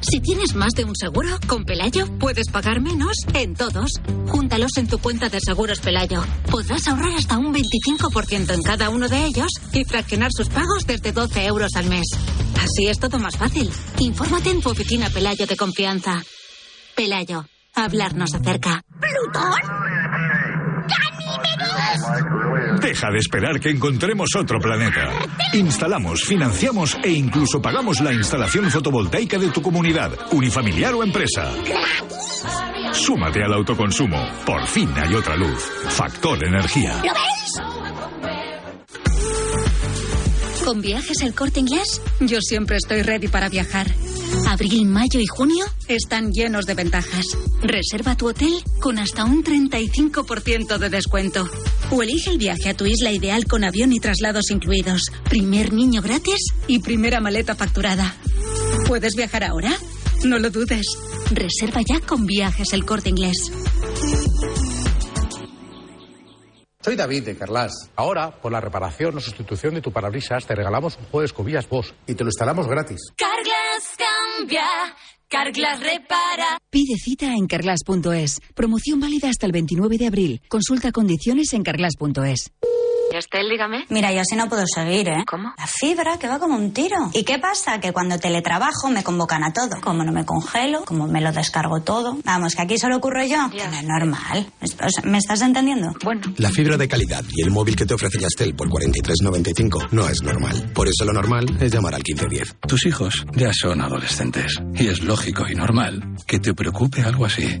[0.00, 3.92] Si tienes más de un seguro, con Pelayo puedes pagar menos en todos.
[4.28, 6.24] Júntalos en tu cuenta de seguros Pelayo.
[6.50, 11.12] Podrás ahorrar hasta un 25% en cada uno de ellos y fraccionar sus pagos desde
[11.12, 12.06] 12 euros al mes.
[12.58, 13.70] Así es todo más fácil.
[13.98, 16.22] Infórmate en tu oficina Pelayo de confianza.
[16.94, 18.82] Pelayo, hablarnos acerca.
[18.98, 20.07] ¿Plutón?
[22.80, 25.10] Deja de esperar que encontremos otro planeta.
[25.52, 31.52] Instalamos, financiamos e incluso pagamos la instalación fotovoltaica de tu comunidad, unifamiliar o empresa.
[32.92, 34.18] Súmate al autoconsumo.
[34.44, 35.62] Por fin hay otra luz.
[35.88, 37.02] Factor Energía.
[37.04, 37.12] ¿Lo?
[40.68, 42.02] ¿Con viajes el corte inglés?
[42.20, 43.86] Yo siempre estoy ready para viajar.
[44.48, 47.26] Abril, mayo y junio están llenos de ventajas.
[47.62, 51.48] Reserva tu hotel con hasta un 35% de descuento.
[51.90, 55.02] O elige el viaje a tu isla ideal con avión y traslados incluidos.
[55.28, 58.16] Primer niño gratis y primera maleta facturada.
[58.86, 59.76] ¿Puedes viajar ahora?
[60.24, 60.86] No lo dudes.
[61.30, 63.52] Reserva ya con viajes el corte inglés.
[66.80, 67.90] Soy David de Carlas.
[67.96, 71.68] Ahora, por la reparación o sustitución de tu parabrisas, te regalamos un juego de escobillas
[71.68, 73.12] Bosch y te lo instalamos gratis.
[73.16, 73.96] Carglass
[74.38, 74.64] cambia,
[75.28, 76.58] Carglass repara.
[76.70, 78.40] Pide cita en carglass.es.
[78.54, 80.42] Promoción válida hasta el 29 de abril.
[80.48, 82.52] Consulta condiciones en carglass.es.
[83.12, 83.86] Estel, dígame.
[83.88, 85.24] Mira, yo así no puedo seguir, ¿eh?
[85.26, 85.52] ¿Cómo?
[85.56, 87.10] La fibra, que va como un tiro.
[87.12, 87.80] ¿Y qué pasa?
[87.80, 89.80] Que cuando teletrabajo me convocan a todo.
[89.80, 92.18] Como no me congelo, como me lo descargo todo.
[92.24, 93.50] Vamos, que aquí solo ocurro yo.
[93.50, 94.46] Que no es normal.
[94.62, 95.88] O sea, ¿Me estás entendiendo?
[96.04, 96.22] Bueno.
[96.36, 100.22] La fibra de calidad y el móvil que te ofrece Yastel por 43.95 no es
[100.22, 100.70] normal.
[100.74, 102.56] Por eso lo normal es llamar al 1510.
[102.66, 107.60] Tus hijos ya son adolescentes y es lógico y normal que te preocupe algo así.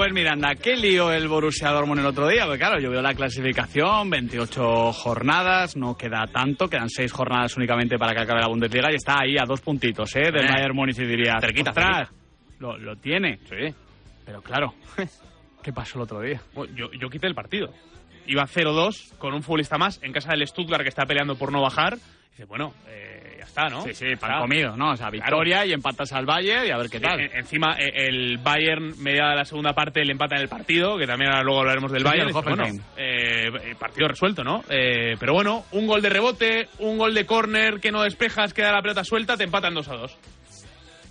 [0.00, 2.46] Nahuel Miranda, ¿qué lío el Borussia Dortmund el otro día?
[2.46, 7.98] Porque claro, yo veo la clasificación, 28 jornadas, no queda tanto, quedan 6 jornadas únicamente
[7.98, 10.32] para que acabe la Bundesliga y está ahí a dos puntitos, ¿eh?
[10.32, 10.52] Del Eh.
[10.54, 12.14] Bayern Múnich y diría, Cerquita, "Ostras, cerquita".
[12.60, 13.40] Lo, lo tiene.
[13.44, 13.74] Sí.
[14.24, 14.72] Pero claro,
[15.62, 16.40] ¿qué pasó el otro día?
[16.54, 17.70] Bueno, Yo, yo quité el partido.
[18.26, 21.60] Iba 0-2 con un futbolista más en casa del Stuttgart que está peleando por no
[21.60, 21.98] bajar.
[22.30, 23.09] Dice, bueno, eh,
[23.40, 23.82] ya está, ¿no?
[23.82, 24.92] Sí, sí, pan comido, ¿no?
[24.92, 27.18] O sea, victoria y empatas al Bayern y a ver qué tal.
[27.20, 30.98] E- encima, e- el Bayern, media de la segunda parte, le empata en el partido,
[30.98, 32.28] que también ahora luego hablaremos del Sí, Bayern.
[32.28, 32.64] Dice, bueno,
[32.96, 34.62] eh, partido resuelto, ¿no?
[34.68, 38.72] Eh, pero bueno, un gol de rebote, un gol de córner que no despejas, queda
[38.72, 40.18] la pelota suelta, te empatan 2 a 2.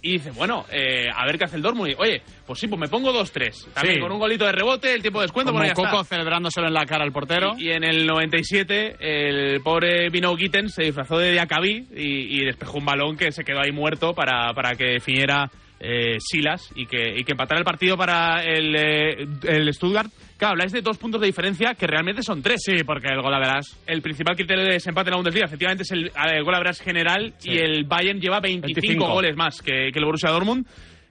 [0.02, 1.92] Y dice, bueno, eh, a ver qué hace el Dortmund.
[1.92, 3.74] Y, Oye, pues sí, pues me pongo 2-3.
[3.74, 4.02] También Sí.
[4.02, 6.16] con un golito de rebote, el tiempo de descuento, Como bueno, ya Coco está.
[6.16, 7.56] celebrándoselo en la cara al portero.
[7.58, 12.46] Y, y en el 97, el pobre Vino Gittens se disfrazó de Diacabí y, y
[12.46, 15.50] despejó un balón que se quedó ahí muerto para, para que definiera
[15.82, 20.10] eh, Silas y que, y que empatara el partido para el, eh, el Stuttgart.
[20.40, 22.62] Claro, habláis de dos puntos de diferencia que realmente son tres.
[22.66, 23.78] Sí, porque el gol a verás.
[23.86, 27.34] El principal criterio de desempate en la Bundesliga efectivamente es el, el gol verás general
[27.40, 27.52] Sí.
[27.52, 29.14] y el Bayern lleva 25, 25.
[29.14, 30.66] goles más que, que el Borussia Dortmund.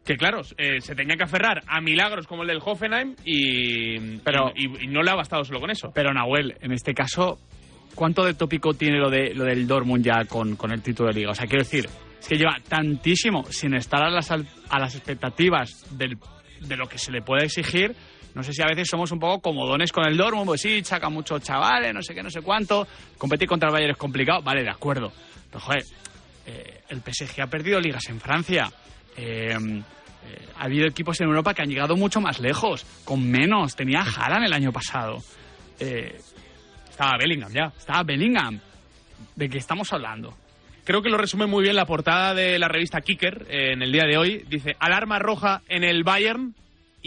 [0.04, 4.52] Que claro, eh, se tenía que aferrar a milagros como el del Hoffenheim y, Pero-
[4.56, 5.90] y, y no le ha bastado solo con eso.
[5.94, 7.38] Pero Nahuel, en este caso,
[7.94, 11.16] ¿cuánto de tópico tiene lo, de, lo del Dortmund ya con, con el título de
[11.20, 11.32] liga?
[11.32, 11.86] O sea, quiero decir,
[12.18, 16.16] es que lleva tantísimo sin estar a las, a las expectativas del-
[16.62, 17.94] de lo que se le puede exigir.
[18.38, 21.08] No sé si a veces somos un poco comodones con el Dortmund, pues sí, saca
[21.08, 22.86] muchos chavales, no sé qué, no sé cuánto.
[23.18, 25.12] Competir contra el Bayern es complicado, vale, de acuerdo.
[25.50, 25.82] Pero, joder,
[26.46, 28.70] eh, el PSG ha perdido ligas en Francia.
[29.16, 33.74] Eh, eh, ha habido equipos en Europa que han llegado mucho más lejos, con menos.
[33.74, 35.16] Tenía Haaland el año pasado.
[35.80, 37.72] Estaba Bellingham ya.
[37.76, 38.60] estaba Bellingham.
[39.34, 40.36] ¿De qué estamos hablando?
[40.84, 44.04] Creo que lo resume muy bien la portada de la revista Kicker en el día
[44.04, 44.44] de hoy.
[44.48, 46.54] Dice, alarma roja en el Bayern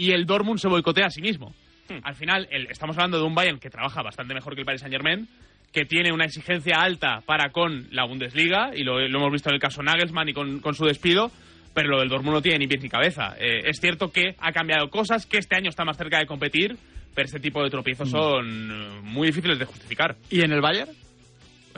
[0.06, 1.54] y el Dortmund se boicotea a sí mismo.
[2.02, 4.80] Al final, el- estamos hablando de un Bayern que trabaja bastante mejor que el Paris
[4.80, 5.28] Saint-Germain,
[5.72, 9.54] que tiene una exigencia alta para con la Bundesliga, y lo, lo hemos visto en
[9.54, 11.30] el caso Nagelsmann y con, con su despido,
[11.74, 13.34] pero lo del Dortmund no tiene ni pies ni cabeza.
[13.38, 16.76] Eh, es cierto que ha cambiado cosas, que este año está más cerca de competir,
[17.14, 20.16] pero este tipo de tropiezos son eh, muy difíciles de justificar.
[20.30, 20.90] ¿Y en el Bayern?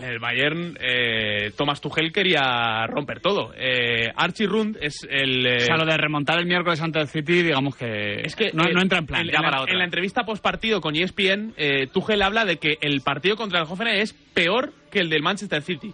[0.03, 3.53] El Bayern, eh, Thomas Tuchel quería romper todo.
[3.57, 5.47] Eh, Archie Rund es el...
[5.47, 8.51] eh, o sea, lo de remontar el miércoles ante el City, digamos que, es que
[8.53, 9.21] no, eh, no entra en plan.
[9.23, 9.73] En, ya en para la, otra.
[9.73, 13.61] en la entrevista post partido con ESPN, eh, Tuchel habla de que el partido contra
[13.61, 15.93] el Hoffenheim es peor que el del Manchester City.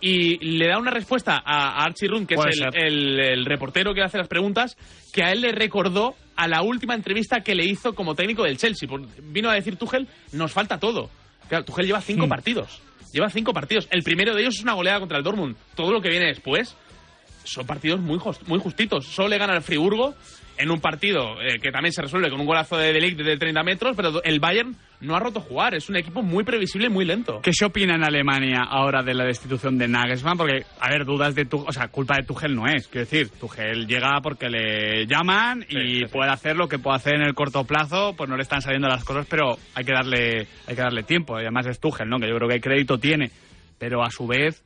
[0.00, 2.84] Y le da una respuesta a, a Archie Rund, que Puede es el, ser.
[2.86, 4.76] el- el reportero que hace las preguntas,
[5.12, 8.58] que a él le recordó a la última entrevista que le hizo como técnico del
[8.58, 8.86] Chelsea.
[8.88, 11.08] Por- vino a decir Tuchel, nos falta todo.
[11.48, 12.28] Claro, Tuchel lleva cinco Hmm.
[12.28, 12.82] partidos.
[13.12, 13.88] Lleva cinco partidos.
[13.90, 15.56] El primero de ellos es una goleada contra el Dortmund.
[15.74, 16.74] Todo lo que viene después
[17.44, 19.06] son partidos muy, jus- muy justitos.
[19.06, 20.14] Solo le gana el Friburgo
[20.58, 23.62] en un partido eh, que también se resuelve con un golazo de Delict de 30
[23.62, 25.74] metros, pero el Bayern no ha roto jugar.
[25.74, 27.40] Es un equipo muy previsible y muy lento.
[27.42, 30.38] ¿Qué se opina en Alemania ahora de la destitución de Nagelsmann?
[30.38, 32.88] Porque, a ver, dudas de tu, o sea, culpa de Tuchel no es.
[32.88, 36.04] Quiero decir, Tuchel llega porque le llaman y Sí, sí, sí.
[36.12, 38.88] puede hacer lo que puede hacer en el corto plazo, pues no le están saliendo
[38.88, 41.36] las cosas, pero hay que darle, hay que darle tiempo.
[41.38, 42.18] Y además es Tuchel, ¿no?
[42.18, 43.30] Que yo creo que el crédito tiene.
[43.78, 44.62] Pero a su vez,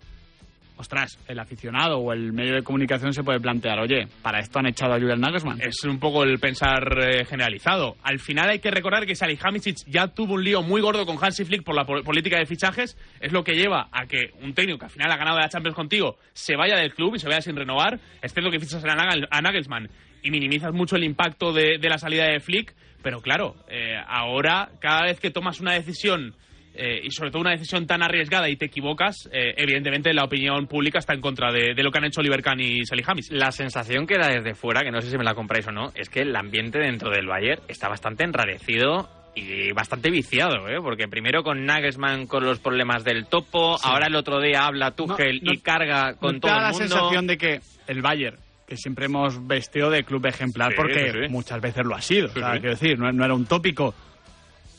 [0.80, 4.66] ostras, el aficionado o el medio de comunicación se puede plantear, oye, para esto han
[4.66, 5.60] echado a Julian Nagelsmann.
[5.60, 7.96] Es un poco el pensar eh, generalizado.
[8.02, 11.44] Al final hay que recordar que Salihamidzic ya tuvo un lío muy gordo con Hansi
[11.44, 12.96] Flick por la po- política de fichajes.
[13.20, 15.76] Es lo que lleva a que un técnico que al final ha ganado la Champions
[15.76, 18.00] contigo se vaya del club y se vaya sin renovar.
[18.22, 19.88] Este es lo que fichas a, Nagel- a Nagelsmann.
[20.22, 24.70] y minimizas mucho el impacto de, de la salida de Flick, pero claro, eh, ahora
[24.80, 26.34] cada vez que tomas una decisión
[26.74, 30.66] eh, y sobre todo una decisión tan arriesgada y te equivocas, eh, evidentemente la opinión
[30.66, 33.33] pública está en contra de, de lo que han hecho Oliver Kahn y Salihamidzic.
[33.33, 35.90] La sensación que da desde fuera, que no sé si me la compráis o no,
[35.94, 40.78] es que el ambiente dentro del Bayern está bastante enrarecido y bastante viciado, ¿eh?
[40.83, 43.88] Porque primero con Nagelsmann con los problemas del topo, Sí.
[43.88, 46.62] ahora el otro día habla Tuchel No, no- y carga con ¿No todo da el
[46.64, 46.87] la mundo.
[46.88, 51.28] sensación de que el Bayern, que siempre hemos vestido de club ejemplar, Sí, porque sí,
[51.28, 52.59] muchas veces lo ha sido, o sea, sí.
[52.61, 53.94] quiero decir, no, no era un tópico,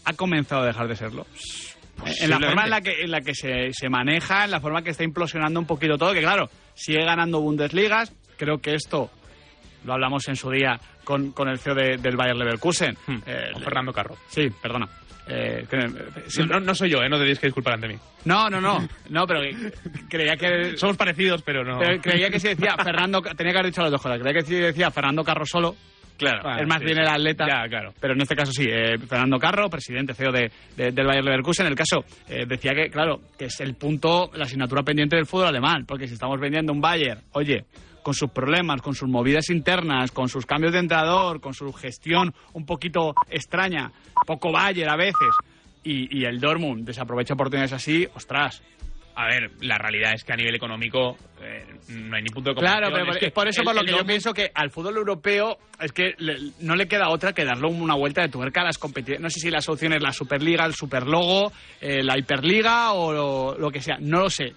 [0.03, 1.25] ha comenzado a dejar de serlo.
[2.05, 4.81] En la forma en la que, en la que se, se maneja, en la forma
[4.81, 9.09] que está implosionando un poquito todo, que claro, sigue ganando Bundesligas, creo que esto
[9.85, 12.95] lo hablamos en su día con, con el CEO de- del Bayern Leverkusen.
[13.25, 14.15] eh, Con Fernando Carro.
[14.29, 14.87] Sí, perdona.
[15.27, 17.09] Eh, que- No, no soy yo, ¿eh?
[17.09, 17.95] no tenéis que disculpar ante mí.
[18.25, 19.41] no, no, no, no, pero
[20.09, 20.75] creía que...
[20.77, 21.79] Somos parecidos, pero no.
[21.79, 23.21] Pero creía que si decía Fernando...
[23.21, 24.19] Tenía que haber dicho las dos cosas.
[24.19, 25.75] Creía que si decía Fernando Carro solo...
[26.21, 26.61] Claro.
[26.61, 27.01] es más sí, bien sí.
[27.03, 27.45] el atleta.
[27.47, 27.93] Ya, claro.
[27.99, 31.65] Pero en este caso sí, eh, Fernando Carro, presidente CEO de, de- del Bayern Leverkusen,
[31.65, 35.25] en el caso eh, decía que, claro, que es el punto, la asignatura pendiente del
[35.25, 37.65] fútbol alemán, porque si estamos vendiendo un Bayern, oye,
[38.03, 42.33] con sus problemas, con sus movidas internas, con sus cambios de entrenador, con su gestión
[42.53, 43.91] un poquito extraña,
[44.25, 45.29] poco Bayern a veces,
[45.83, 48.61] y, y el Dortmund desaprovecha oportunidades así, ostras.
[49.15, 52.55] A ver, la realidad es que a nivel económico eh, no hay ni punto de
[52.55, 52.93] Claro, comparación.
[52.93, 54.71] pero por- Es que es por eso el- por lo que yo pienso que al
[54.71, 58.61] fútbol europeo es que le- no le queda otra que darle una vuelta de tuerca
[58.61, 59.21] a las competiciones.
[59.21, 63.57] No sé si la solución es la Superliga, el Superlogo, eh, la Hiperliga o lo,
[63.57, 63.97] lo que sea.
[63.99, 64.53] No lo sé.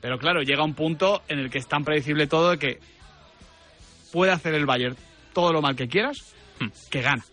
[0.00, 2.78] Pero claro, llega un punto en el que es tan predecible todo de que
[4.12, 4.96] puede hacer el Bayern
[5.32, 6.34] todo lo mal que quieras,
[6.90, 7.24] que gana.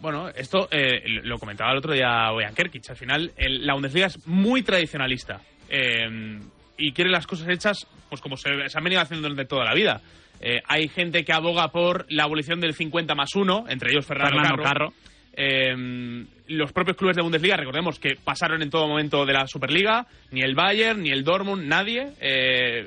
[0.00, 2.90] Bueno, esto eh, lo comentaba el otro día Bojan Kerkic.
[2.90, 6.40] Al final, el- la Bundesliga es muy tradicionalista eh,
[6.76, 9.74] y quiere las cosas hechas pues como se, se han venido haciendo durante toda la
[9.74, 10.00] vida.
[10.40, 14.36] Eh, hay gente que aboga por la abolición del 50 más 1, entre ellos Fernando,
[14.36, 14.92] Fernando Carro.
[15.36, 20.06] Eh, los propios clubes de Bundesliga, recordemos que pasaron en todo momento de la Superliga,
[20.30, 22.08] ni el Bayern, ni el Dortmund, nadie.
[22.20, 22.86] eh,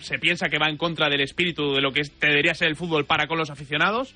[0.00, 3.06] se piensa que va en contra del espíritu de lo que debería ser el fútbol
[3.06, 4.14] para con los aficionados.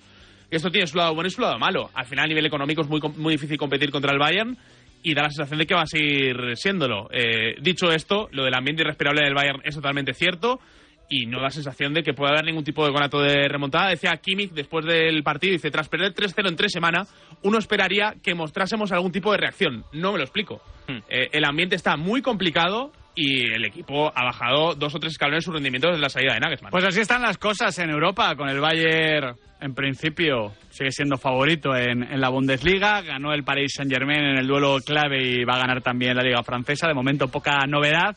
[0.50, 1.90] Esto tiene su lado bueno y su lado malo.
[1.94, 4.57] Al final, a nivel económico, es muy, muy difícil competir contra el Bayern
[5.02, 7.08] y da la sensación de que va a seguir siéndolo.
[7.12, 10.60] Eh, dicho esto, lo del ambiente irrespirable del Bayern es totalmente cierto
[11.08, 13.90] y no da sensación de que pueda haber ningún tipo de conato de remontada.
[13.90, 18.34] Decía Kimmich después del partido, dice, tras perder 3-0 en tres semanas, uno esperaría que
[18.34, 19.84] mostrásemos algún tipo de reacción.
[19.92, 20.62] No me lo explico.
[21.08, 25.44] Eh, el ambiente está muy complicado y el equipo ha bajado dos o tres escalones
[25.44, 26.70] su rendimiento desde la salida de Nagelsmann.
[26.70, 31.74] Pues así están las cosas en Europa, con el Bayern en principio sigue siendo favorito
[31.76, 35.54] en, en la Bundesliga, ganó el Paris Saint Germain en el duelo clave y va
[35.54, 38.16] a ganar también la Liga Francesa, de momento poca novedad,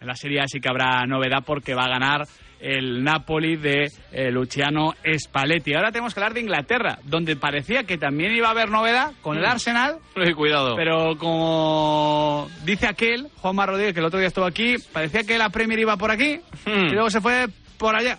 [0.00, 2.22] en la Serie A sí que habrá novedad porque va a ganar
[2.60, 5.74] el Napoli de eh, Luciano Spalletti.
[5.74, 9.36] Ahora tenemos que hablar de Inglaterra, donde parecía que también iba a haber novedad con
[9.36, 9.46] el Mm.
[9.50, 9.96] Arsenal,
[10.34, 10.74] Cuidado.
[10.76, 15.50] pero como dice aquel, Juanma Rodríguez, que el otro día estuvo aquí, parecía que la
[15.50, 16.86] Premier iba por aquí Hmm.
[16.86, 17.46] y luego se fue
[17.78, 18.18] por allá.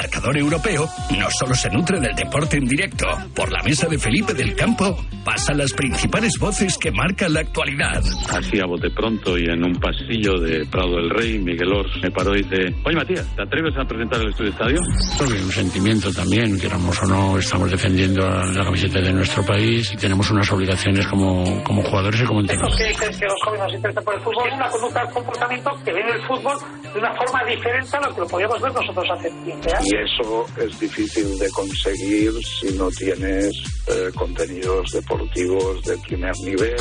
[0.00, 0.88] Marca narrador europeo,
[1.18, 3.06] no solo se nutre del deporte en directo.
[3.34, 8.02] Por la mesa de Felipe del Campo pasan las principales voces que marcan la actualidad.
[8.30, 12.10] Así a bote pronto y en un pasillo de Prado del Rey, Miguel Ors me
[12.10, 14.78] paró y dice, oye Matías, ¿te atreves a presentar el estudio estadio?
[15.18, 19.96] Sobre un sentimiento también, queramos o no, estamos defendiendo la camiseta de nuestro país y
[19.96, 22.78] tenemos unas obligaciones como, como jugadores y como entrenadores.
[22.78, 25.70] que, que, que los jóvenes nos interesan por el fútbol es una conducta, un comportamiento
[25.84, 26.56] que ven el fútbol
[26.92, 29.89] de una forma diferente a lo que lo podíamos ver nosotros hace 15 años.
[29.90, 33.56] Y eso es difícil de conseguir si no tienes
[33.88, 36.76] eh, contenidos deportivos de primer nivel.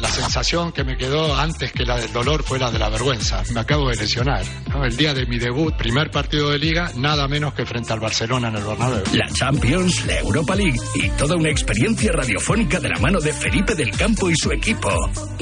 [0.00, 3.42] La sensación que me quedó antes que la del dolor fue la de la vergüenza.
[3.52, 4.44] Me acabo de lesionar.
[4.68, 4.84] ¿no?
[4.84, 8.46] El día de mi debut, primer partido de liga, nada menos que frente al Barcelona
[8.46, 9.02] en el Bernabéu.
[9.14, 13.74] La Champions, la Europa League y toda una experiencia radiofónica de la mano de Felipe
[13.74, 14.88] del Campo y su equipo.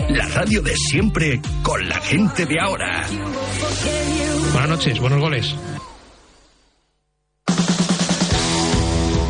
[0.08, 3.06] La radio de siempre con la gente de ahora.
[4.54, 5.54] Buenas noches, buenos goles.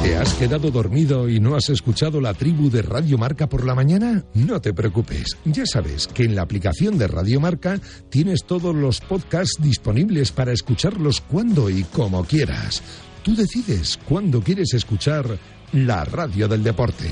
[0.02, 3.74] ¿Te has quedado dormido y no has escuchado la tribu de Radio Marca por la
[3.74, 4.24] mañana?
[4.32, 7.78] No te preocupes, ya sabes que en la aplicación de Radio Marca
[8.08, 12.82] tienes todos los podcasts disponibles para escucharlos cuando y como quieras.
[13.22, 15.38] Tú decides cuándo quieres escuchar
[15.72, 17.10] la radio del deporte.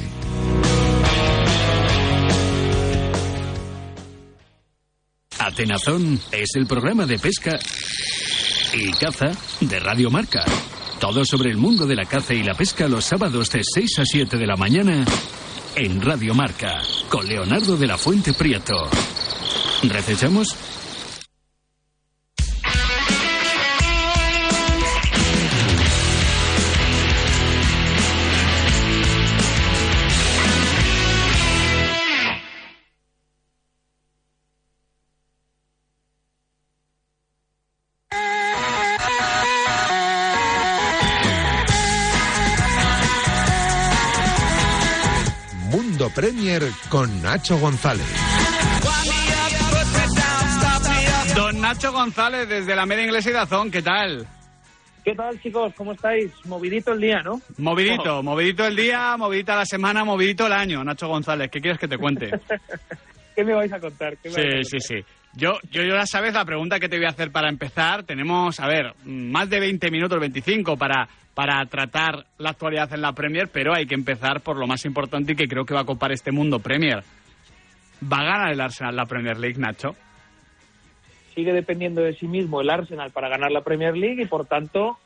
[5.39, 7.59] Atenazón es el programa de pesca
[8.73, 9.31] y caza
[9.61, 10.45] de Radio Marca.
[11.01, 14.05] Todo sobre el mundo de la caza y la pesca los sábados de 6 a
[14.05, 15.05] 7 de la mañana
[15.77, 18.89] en Radio Marca con Leonardo de la Fuente Prieto.
[19.85, 20.57] ¿Recechamos?
[46.59, 48.07] Premier con Nacho González.
[51.37, 54.27] Don Nacho González desde la media inglesa y Dazón, ¿qué tal?
[55.05, 55.73] ¿Qué tal, chicos?
[55.77, 56.33] ¿Cómo estáis?
[56.47, 57.41] Movidito el día, ¿no?
[57.59, 61.49] Movidito, movidito el día, movidita la semana, movidito el año, Nacho González.
[61.51, 62.31] ¿Qué quieres que te cuente?
[63.37, 64.17] ¿Qué me vais a contar?
[64.19, 65.05] ¿Qué me Sí, vais a sí, contar?
[65.05, 65.18] sí.
[65.35, 68.03] Yo, yo ya sabes la pregunta que te voy a hacer para empezar.
[68.05, 73.13] Tenemos, a ver, más de 20 minutos, 25 para, para tratar la actualidad en la
[73.13, 75.85] Premier, pero hay que empezar por lo más importante y que creo que va a
[75.87, 77.03] copar este mundo Premier.
[78.03, 79.95] ¿Va a ganar el Arsenal la Premier League, Nacho?
[81.35, 84.99] Sigue dependiendo de sí mismo el Arsenal para ganar la Premier League y, por tanto,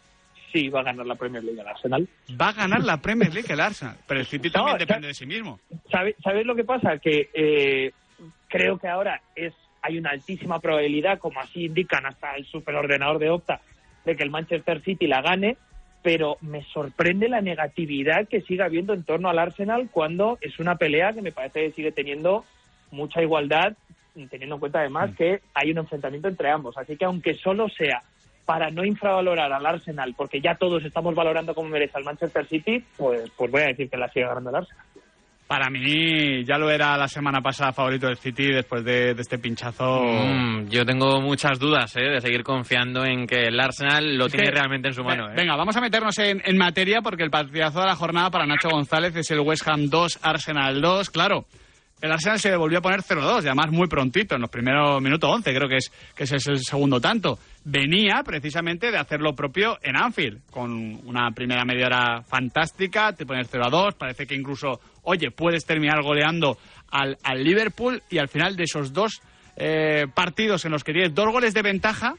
[0.53, 2.09] sí va a ganar la Premier League el Arsenal.
[2.41, 5.27] Va a ganar la Premier League el Arsenal, pero el City también depende de sí
[5.27, 5.61] mismo.
[5.91, 6.97] ¿Sabe- ¿Sabéis lo que pasa?
[6.99, 7.93] Que eh,
[8.49, 9.53] creo que ahora es
[9.83, 13.61] hay una altísima probabilidad, como así indican hasta el superordenador de Opta,
[14.05, 15.57] de que el Manchester City la gane,
[16.03, 20.76] pero me sorprende la negatividad que sigue habiendo en torno al Arsenal cuando es una
[20.76, 22.45] pelea que me parece que sigue teniendo
[22.91, 23.74] mucha igualdad,
[24.30, 26.76] teniendo en cuenta además que hay un enfrentamiento entre ambos.
[26.78, 28.03] Así que aunque solo sea
[28.45, 32.85] para no infravalorar al Arsenal, porque ya todos estamos valorando como merece al Manchester City,
[32.97, 34.85] pues, pues voy a decir que la sigue ganando el Arsenal.
[35.47, 39.38] Para mí ya lo era la semana pasada favorito del City después de, de este
[39.38, 40.01] pinchazo.
[40.03, 42.05] Mm, yo tengo muchas dudas ¿eh?
[42.09, 45.28] de seguir confiando en que el Arsenal lo Es tiene que- realmente en su mano.
[45.30, 45.34] ¿eh?
[45.36, 48.70] Venga, vamos a meternos en, en materia porque el partidazo de la jornada para Nacho
[48.70, 51.11] González es el West Ham 2, Arsenal 2.
[51.11, 51.45] Claro,
[52.03, 55.31] el Arsenal se volvió a poner 0-2, y además muy prontito, en los primeros minutos
[55.31, 57.39] 11, creo que es, que es el segundo tanto.
[57.65, 60.73] Venía precisamente de hacer lo propio en Anfield, con
[61.07, 66.59] una primera media hora fantástica, te pones 0-2, parece que incluso, oye, puedes terminar goleando
[66.91, 69.23] al, al Liverpool y al final de esos dos
[69.55, 72.17] eh, partidos en los que tienes dos goles de ventaja,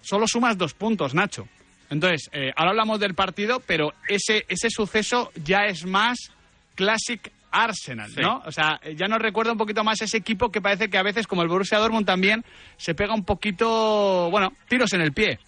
[0.00, 1.46] solo sumas dos puntos, Nacho.
[1.90, 6.32] Entonces, eh, ahora hablamos del partido, pero ese, ese suceso ya es más
[6.74, 8.20] Classic Arsenal, Sí.
[8.20, 8.42] ¿no?
[8.46, 11.26] O sea, ya nos recuerda un poquito más ese equipo que parece que a veces,
[11.26, 12.44] como el Borussia Dortmund también,
[12.76, 15.38] se pega un poquito, bueno, tiros en el pie.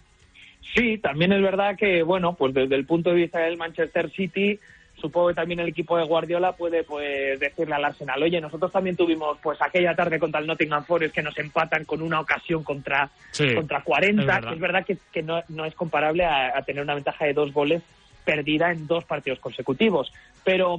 [0.74, 4.58] Sí, también es verdad que, bueno, pues desde el punto de vista del Manchester City,
[5.00, 8.96] supongo que también el equipo de Guardiola puede pues decirle al Arsenal, oye, nosotros también
[8.96, 13.08] tuvimos pues aquella tarde contra el Nottingham Forest que nos empatan con una ocasión contra,
[13.30, 14.48] Sí, contra 40, es verdad.
[14.48, 17.32] que es verdad que, que no, no es comparable a, a tener una ventaja de
[17.32, 17.82] dos goles
[18.24, 20.12] perdida en dos partidos consecutivos.
[20.44, 20.78] Pero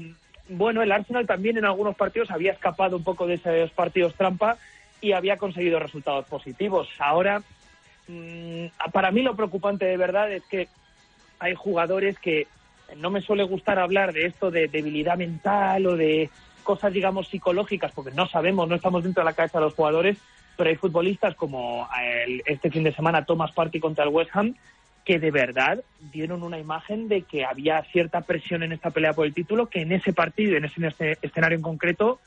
[0.49, 4.57] bueno, el Arsenal también en algunos partidos había escapado un poco de esos partidos trampa
[5.01, 6.89] y había conseguido resultados positivos.
[6.99, 7.41] Ahora
[8.09, 10.67] Mm, para mí lo preocupante de verdad es que
[11.37, 12.47] hay jugadores que
[12.97, 16.31] no me suele gustar hablar de esto de debilidad mental o de
[16.63, 20.17] cosas, digamos, psicológicas, porque no sabemos, no estamos dentro de la cabeza de los jugadores,
[20.57, 21.87] pero hay futbolistas como
[22.45, 24.55] este fin de semana Thomas Partey contra el West Ham
[25.05, 29.25] que de verdad dieron una imagen de que había cierta presión en esta pelea por
[29.25, 32.19] el título, que en ese partido, en ese, en escenario en concreto,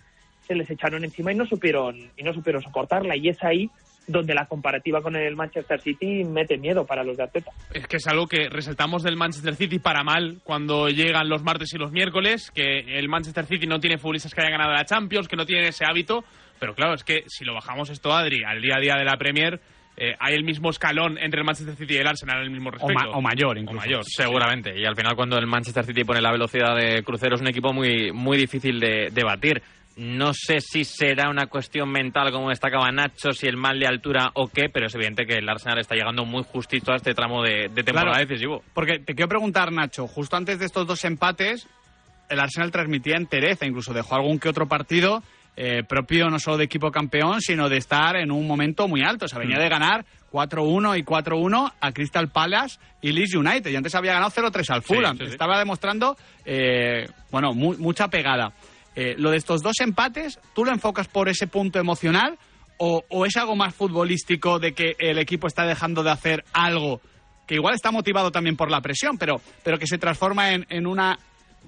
[0.47, 3.17] se les echaron encima y no supieron y no supieron soportarla.
[3.17, 3.71] Y es ahí
[4.07, 7.53] donde la comparativa con el Manchester City mete miedo para los de Arteta.
[7.73, 11.73] Es que es algo que resaltamos del Manchester City para mal cuando llegan los martes
[11.75, 15.29] y los miércoles, que el Manchester City no tiene futbolistas que hayan ganado la Champions,
[15.29, 16.25] que no tienen ese hábito,
[16.59, 19.17] pero claro, es que si lo bajamos esto, Adri, al día a día de la
[19.17, 19.61] Premier,
[19.97, 22.73] eh, hay el mismo escalón entre el Manchester City y el Arsenal al mismo O,
[22.73, 22.95] respecto.
[22.95, 23.79] ma- o mayor, incluso.
[23.79, 24.79] O mayor, Seguramente.
[24.79, 27.73] Y al final, cuando el Manchester City pone la velocidad de crucero, es un equipo
[27.73, 29.63] muy, muy difícil de, de batir.
[29.95, 34.31] No sé si será una cuestión mental, como destacaba Nacho, si el mal de altura
[34.33, 37.43] o qué, pero es evidente que el Arsenal está llegando muy justito a este tramo
[37.43, 38.63] de, de temporada Claro, decisivo.
[38.73, 41.69] Porque te quiero preguntar, Nacho, justo antes de estos dos empates,
[42.31, 45.23] el Arsenal transmitía entereza, incluso dejó algún que otro partido
[45.57, 49.27] eh, propio no solo de equipo campeón, sino de estar en un momento muy alto.
[49.27, 49.61] O sea, venía Mm.
[49.61, 53.71] de ganar 4-1 y 4-1 a Crystal Palace y Leeds United.
[53.71, 55.19] Y antes había ganado 0-3 al Fulham.
[55.19, 55.33] sí, sí.
[55.33, 58.53] Estaba demostrando, eh, bueno, mu- mucha pegada.
[58.97, 62.39] Eh, lo de estos dos empates, ¿tú lo enfocas por ese punto emocional
[62.79, 67.01] o, o es algo más futbolístico de que el equipo está dejando de hacer algo
[67.47, 70.87] que igual está motivado también por la presión, pero, pero que se transforma en, en
[70.87, 71.19] una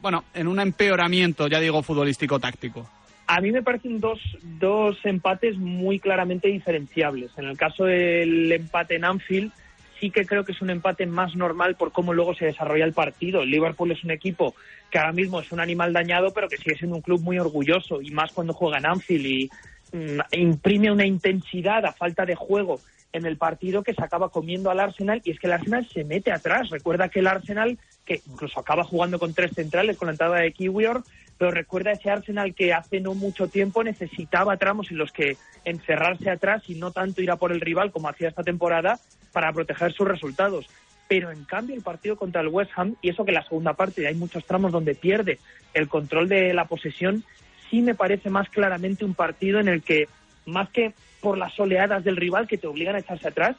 [0.01, 2.89] bueno, en un empeoramiento, ya digo, futbolístico táctico.
[3.27, 4.21] A mí me parecen dos,
[4.61, 7.31] dos empates muy claramente diferenciables.
[7.37, 9.53] En el caso del empate en Anfield,
[9.99, 12.93] sí que creo que es un empate más normal por cómo luego se desarrolla el
[12.93, 13.43] partido.
[13.43, 14.55] El Liverpool es un equipo
[14.91, 18.03] que ahora mismo es un animal dañado, pero que sigue siendo un club muy orgulloso,
[18.03, 19.51] y más cuando juega en Anfield y
[19.93, 22.81] mm, imprime una intensidad a falta de juego
[23.13, 26.05] en el partido que se acaba comiendo al Arsenal, y es que el Arsenal se
[26.05, 26.69] mete atrás.
[26.69, 30.53] Recuerda que el Arsenal, que incluso acaba jugando con tres centrales con la entrada de
[30.53, 31.03] Kiwior,
[31.39, 36.31] pero recuerda ese Arsenal que hace no mucho tiempo necesitaba tramos en los que encerrarse
[36.31, 38.99] atrás y no tanto ir a por el rival como hacía esta temporada
[39.33, 40.69] para proteger sus resultados.
[41.09, 43.75] Pero en cambio el partido contra el West Ham, y eso que en la segunda
[43.75, 45.39] parte hay muchos tramos donde pierde
[45.75, 47.25] el control de la posesión,
[47.71, 50.09] sí me parece más claramente un partido en el que,
[50.47, 53.57] más que por las oleadas del rival que te obligan a echarse atrás,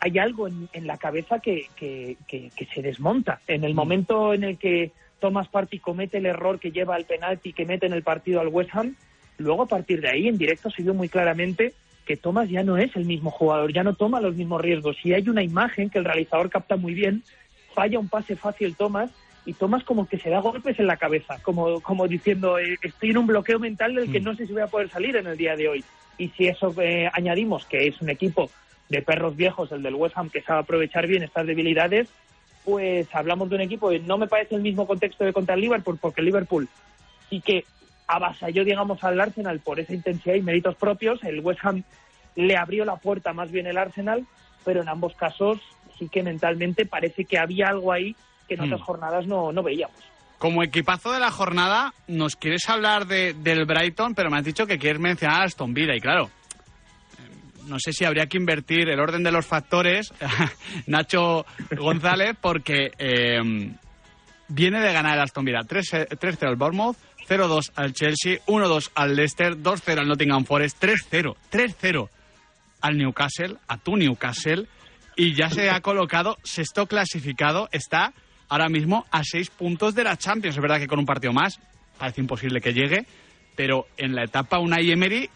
[0.00, 3.40] hay algo en, en la cabeza que, que- que- que se desmonta.
[3.46, 7.52] En el momento en el que Thomas Partey comete el error que lleva al penalti
[7.52, 8.94] que mete en el partido al West Ham,
[9.38, 11.72] luego a partir de ahí en directo se vio muy claramente
[12.06, 14.96] que Thomas ya no es el mismo jugador, ya no toma los mismos riesgos.
[15.04, 17.22] Y hay una imagen que el realizador capta muy bien,
[17.74, 19.10] falla un pase fácil Thomas
[19.44, 23.10] y Thomas como que se da golpes en la cabeza, como, como diciendo, eh, estoy
[23.10, 25.36] en un bloqueo mental del que no sé si voy a poder salir en el
[25.36, 25.84] día de hoy.
[26.18, 28.50] Y si eso eh, añadimos que es un equipo
[28.88, 32.08] de perros viejos, el del West Ham, que sabe aprovechar bien estas debilidades,
[32.66, 35.60] pues hablamos de un equipo que no me parece el mismo contexto de contra el
[35.60, 36.68] Liverpool, porque el Liverpool
[37.30, 37.64] sí que
[38.08, 41.22] avasalló, digamos, al Arsenal por esa intensidad y méritos propios.
[41.22, 41.84] El West Ham
[42.34, 44.26] le abrió la puerta más bien el Arsenal,
[44.64, 45.60] pero en ambos casos
[45.96, 48.16] sí que mentalmente parece que había algo ahí
[48.48, 49.96] que en otras jornadas no, no veíamos.
[50.38, 54.66] Como equipazo de la jornada, nos quieres hablar de, del Brighton, pero me has dicho
[54.66, 55.94] que quieres mencionar a Aston Villa.
[55.94, 56.30] Y claro,
[57.66, 60.12] no sé si habría que invertir el orden de los factores,
[60.86, 61.44] Nacho
[61.76, 63.40] González, porque eh,
[64.48, 66.96] viene de ganar el Aston Villa 3 3-0 al Bournemouth,
[67.28, 72.08] 0-2 al Chelsea, 1-2 al Leicester, 2-0 al Nottingham Forest, 3-0, 3-0
[72.80, 74.66] al Newcastle, a tu Newcastle,
[75.16, 78.12] y ya se ha colocado sexto clasificado, está
[78.48, 80.56] ahora mismo a seis puntos de la Champions.
[80.56, 81.58] Es verdad que con un partido más
[81.98, 83.06] parece imposible que llegue,
[83.56, 85.28] pero en la etapa Unai Emery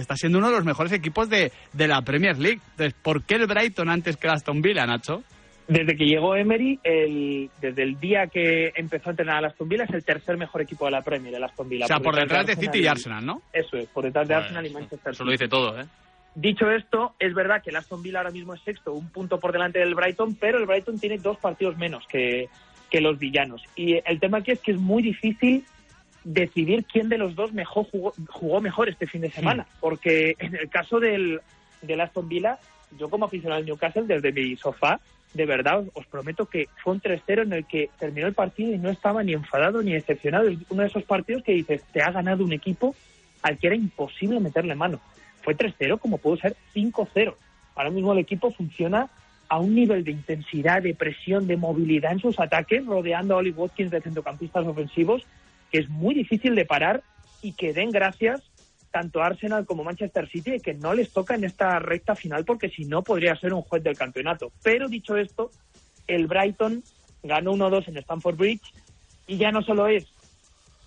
[0.00, 2.60] está siendo uno de los mejores equipos de, de la Premier League.
[2.70, 5.22] Entonces, ¿por qué el Brighton antes que el Aston Villa, Nacho?
[5.66, 9.84] Desde que llegó Emery, el, desde el día que empezó a entrenar al Aston Villa,
[9.84, 11.84] es el tercer mejor equipo de la Premier, el Aston Villa.
[11.84, 13.42] O sea, por detrás de City y Arsenal, ¿no?
[13.52, 15.84] Eso es, por detrás de Arsenal y Manchester Eso lo dice todo, ¿eh?
[16.34, 19.52] Dicho esto, es verdad que el Aston Villa ahora mismo es sexto, un punto por
[19.52, 22.48] delante del Brighton, pero el Brighton tiene dos partidos menos que,
[22.90, 23.62] que los villanos.
[23.74, 25.64] Y el tema aquí es que es muy difícil
[26.24, 30.54] decidir quién de los dos mejor jugó, jugó mejor este fin de semana, porque en
[30.54, 31.40] el caso del,
[31.82, 32.58] del Aston Villa,
[32.98, 35.00] yo como aficionado al Newcastle, desde mi sofá,
[35.34, 38.72] de verdad os, os prometo que fue un 3-0 en el que terminó el partido
[38.72, 40.48] y no estaba ni enfadado ni decepcionado.
[40.48, 42.94] Es uno de esos partidos que dices, te ha ganado un equipo
[43.42, 45.00] al que era imposible meterle mano.
[45.42, 47.34] Fue 3-0 como pudo ser 5-0.
[47.74, 49.08] Ahora mismo el equipo funciona
[49.48, 53.50] a un nivel de intensidad, de presión, de movilidad en sus ataques, rodeando a Oli
[53.50, 55.26] Watkins de centrocampistas ofensivos,
[55.70, 57.02] que es muy difícil de parar
[57.42, 58.42] y que den gracias
[58.90, 62.84] tanto Arsenal como Manchester City que no les toca en esta recta final porque si
[62.84, 64.50] no podría ser un juez del campeonato.
[64.62, 65.50] Pero dicho esto,
[66.06, 66.82] el Brighton
[67.22, 68.72] ganó 1-2 en Stamford Bridge
[69.26, 70.06] y ya no solo es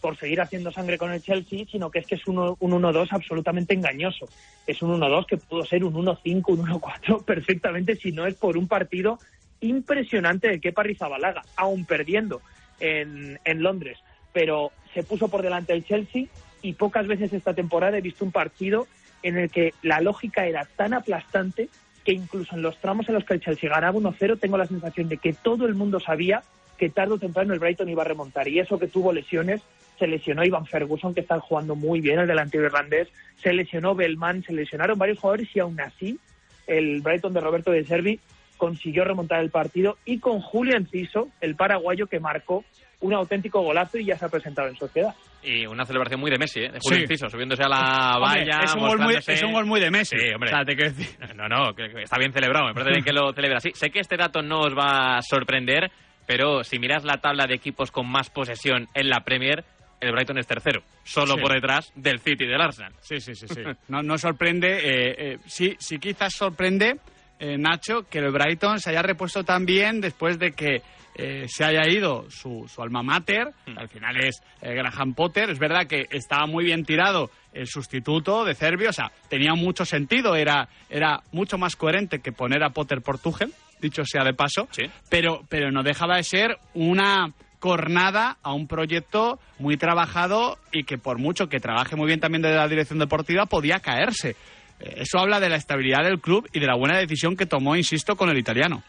[0.01, 3.09] por seguir haciendo sangre con el Chelsea, sino que es que es un, un 1-2
[3.11, 4.27] absolutamente engañoso.
[4.65, 8.57] Es un 1-2 que pudo ser un 1-5, un 1-4 perfectamente si no es por
[8.57, 9.19] un partido
[9.59, 12.41] impresionante de Kepa Arrizabalaga, aún perdiendo
[12.79, 13.99] en, en Londres,
[14.33, 16.25] pero se puso por delante el Chelsea
[16.61, 18.87] y pocas veces esta temporada he visto un partido
[19.23, 21.69] en el que la lógica era tan aplastante
[22.03, 25.07] que incluso en los tramos en los que el Chelsea ganaba 1-0 tengo la sensación
[25.07, 26.43] de que todo el mundo sabía
[26.77, 28.47] que tarde o temprano el Brighton iba a remontar.
[28.47, 29.61] Y eso que tuvo lesiones
[29.99, 33.07] se lesionó Ivan Ferguson que está jugando muy bien el delantero irlandés.
[33.43, 36.17] Se lesionó Bellman se lesionaron varios jugadores y aún así
[36.65, 38.19] el Brighton de Roberto de Servi
[38.57, 39.99] consiguió remontar el partido.
[40.05, 42.65] Y con Julio Enciso el paraguayo que marcó
[43.01, 46.37] un auténtico golazo y ya se ha presentado en sociedad Y una celebración muy de
[46.37, 46.69] Messi, ¿eh?
[46.71, 47.03] de Julio Sí.
[47.03, 48.63] Enciso, subiéndose a la Hombre, valla.
[48.63, 50.15] es un gol muy- mostrándose- es un gol muy de Messi.
[50.19, 50.49] Sí, hombre.
[50.49, 51.17] O sea, te quiero decir.
[51.35, 52.67] No, no, que, que está bien celebrado.
[52.67, 53.71] Me parece bien que lo celebra así.
[53.73, 55.89] Sé que este dato no os va a sorprender,
[56.27, 59.63] pero si miras la tabla de equipos con más posesión en la Premier,
[59.99, 61.41] el Brighton es tercero, solo Sí.
[61.41, 62.93] por detrás del City y del Arsenal.
[63.01, 63.61] Sí, sí, sí, sí.
[63.87, 66.97] No, no sorprende, eh, eh, sí, sí quizás sorprende,
[67.39, 70.81] eh, Nacho, que el Brighton se haya repuesto tan bien después de que
[71.15, 75.49] eh, se haya ido su, su alma mater, que al final es eh, Graham Potter.
[75.49, 79.83] Es verdad que estaba muy bien tirado el sustituto de Cervi, o sea, tenía mucho
[79.85, 84.33] sentido, era, era mucho más coherente que poner a Potter por Tuchel, dicho sea de
[84.33, 84.67] paso,
[85.09, 90.97] pero, pero no dejaba de ser una cornada a un proyecto muy trabajado y que
[90.97, 94.35] por mucho que trabaje muy bien también desde la dirección deportiva podía caerse.
[94.79, 97.75] Eh, Eso habla de la estabilidad del club y de la buena decisión que tomó,
[97.75, 98.81] insisto, con el italiano.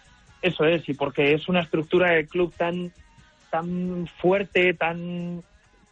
[0.42, 2.92] Eso es, y porque es una estructura del club tan,
[3.50, 5.42] tan fuerte, tan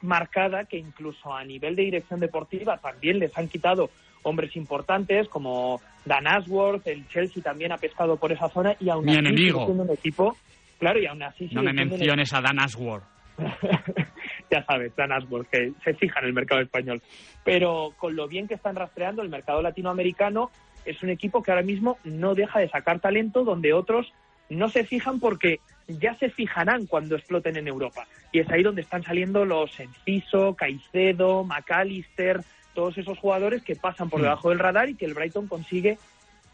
[0.02, 3.90] marcada, que incluso a nivel de dirección deportiva también les han quitado
[4.22, 9.04] hombres importantes como Dan Ashworth, el Chelsea también ha pescado por esa zona y aún
[9.04, 9.64] Mi así enemigo.
[9.66, 10.36] siendo un equipo,
[10.78, 13.04] claro, y aún así No me menciones a Dan Ashworth.
[14.50, 17.00] ya sabes, Dan Ashworth, que se fija en el mercado español.
[17.44, 20.50] Pero con lo bien que están rastreando el mercado latinoamericano,
[20.84, 24.12] es un equipo que ahora mismo no deja de sacar talento donde otros
[24.50, 28.06] no se fijan porque ya se fijarán cuando exploten en Europa.
[28.32, 32.40] Y es ahí donde están saliendo los Enciso, Caicedo, McAllister,
[32.74, 34.24] todos esos jugadores que pasan por Mm.
[34.24, 35.98] debajo del radar y que el Brighton consigue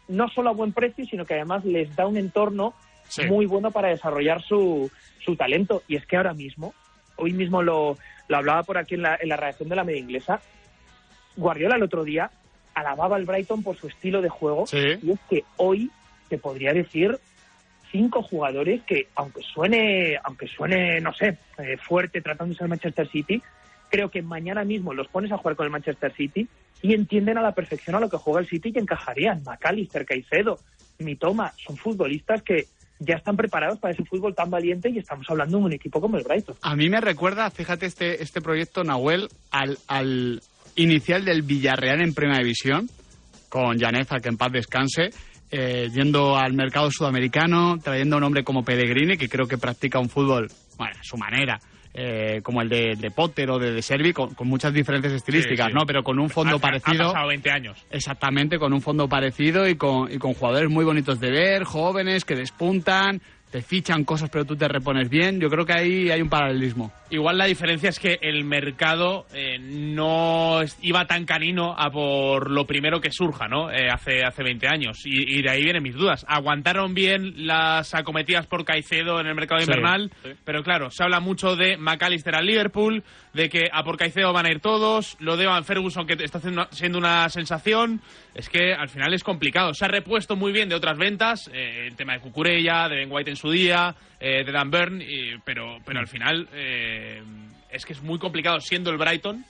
[0.07, 2.73] no solo a buen precio, sino que además les da un entorno
[3.09, 3.25] Sí.
[3.25, 4.89] muy bueno para desarrollar su,
[5.23, 5.83] su talento.
[5.87, 6.73] Y es que ahora mismo,
[7.15, 9.99] hoy mismo lo, lo hablaba por aquí en la, en la redacción de la media
[10.01, 10.41] inglesa,
[11.35, 12.31] Guardiola el otro día
[12.73, 14.65] alababa al Brighton por su estilo de juego.
[15.01, 15.89] Y es que hoy
[16.29, 17.17] te podría decir
[17.91, 23.41] cinco jugadores que, aunque suene, aunque suene, no sé, eh, fuerte tratándose del Manchester City,
[23.89, 26.47] creo que mañana mismo los pones a jugar con el Manchester City
[26.81, 29.43] y entienden a la perfección a lo que juega el City y encajarían.
[29.43, 30.59] McAllister, Caicedo,
[30.99, 32.65] Mitoma, son futbolistas que
[32.99, 36.17] ya están preparados para ese fútbol tan valiente y estamos hablando de un equipo como
[36.17, 36.55] el Brighton.
[36.61, 40.41] A mí me recuerda, fíjate, este, este proyecto, Nahuel, al, al
[40.75, 42.89] inicial del Villarreal en Primera División,
[43.49, 45.09] con Janeza, que en paz descanse,
[45.51, 49.99] eh, yendo al mercado sudamericano, trayendo a un hombre como Pellegrini, que creo que practica
[49.99, 51.59] un fútbol, bueno, a su manera,
[51.93, 55.67] eh, como el de, de Potter o de, de Servi, con, con muchas diferencias estilísticas,
[55.67, 55.73] sí.
[55.73, 55.85] ¿no?
[55.85, 57.05] Pero con un fondo Ha- parecido.
[57.05, 57.85] Ha pasado 20 años.
[57.89, 62.23] Exactamente, con un fondo parecido y con, y con jugadores muy bonitos de ver, jóvenes
[62.25, 63.21] que despuntan,
[63.51, 65.39] te fichan cosas pero tú te repones bien.
[65.39, 66.91] Yo creo que ahí hay un paralelismo.
[67.09, 72.65] Igual la diferencia es que el mercado eh, no iba tan canino a por lo
[72.67, 73.71] primero que surja, ¿no?
[73.71, 75.05] Eh, hace, hace 20 años.
[75.05, 76.25] Y, y de ahí vienen mis dudas.
[76.27, 80.31] Aguantaron bien las acometidas por Caicedo en el mercado Sí, invernal, sí.
[80.43, 84.45] pero claro, se habla mucho de McAllister al Liverpool, de que a por Caicedo van
[84.45, 88.01] a ir todos, lo de Van Ferguson que está haciendo- siendo una sensación.
[88.35, 89.73] Es que al final es complicado.
[89.73, 93.09] Se ha repuesto muy bien de otras ventas, eh, el tema de Cucurella, de Ben
[93.11, 97.21] White en su día, eh, de Dan Burn, y- pero, pero al final eh,
[97.71, 99.45] es que es muy complicado siendo el Brighton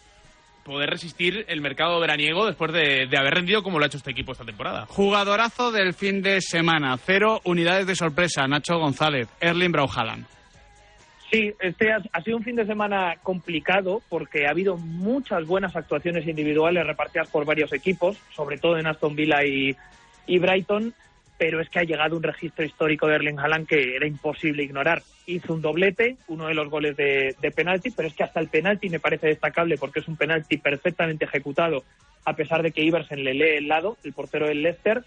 [0.63, 4.11] poder resistir el mercado veraniego después de, de haber rendido como lo ha hecho este
[4.11, 4.85] equipo esta temporada.
[4.87, 6.97] Jugadorazo del fin de semana.
[6.97, 8.45] Cero unidades de sorpresa.
[8.47, 10.25] Nacho González, Erling Brauhalan.
[11.31, 15.75] Sí, este ha, ha sido un fin de semana complicado porque ha habido muchas buenas
[15.75, 19.75] actuaciones individuales repartidas por varios equipos, sobre todo en Aston Villa y,
[20.25, 20.93] y Brighton,
[21.37, 25.03] pero es que ha llegado un registro histórico de Erling Haaland que era imposible ignorar.
[25.27, 28.89] Hizo un doblete, uno de los goles de, penalti, pero es que hasta el penalti
[28.89, 31.83] me parece destacable porque es un penalti perfectamente ejecutado,
[32.25, 35.03] a pesar de que Iversen le lee el lado, el portero del Leicester,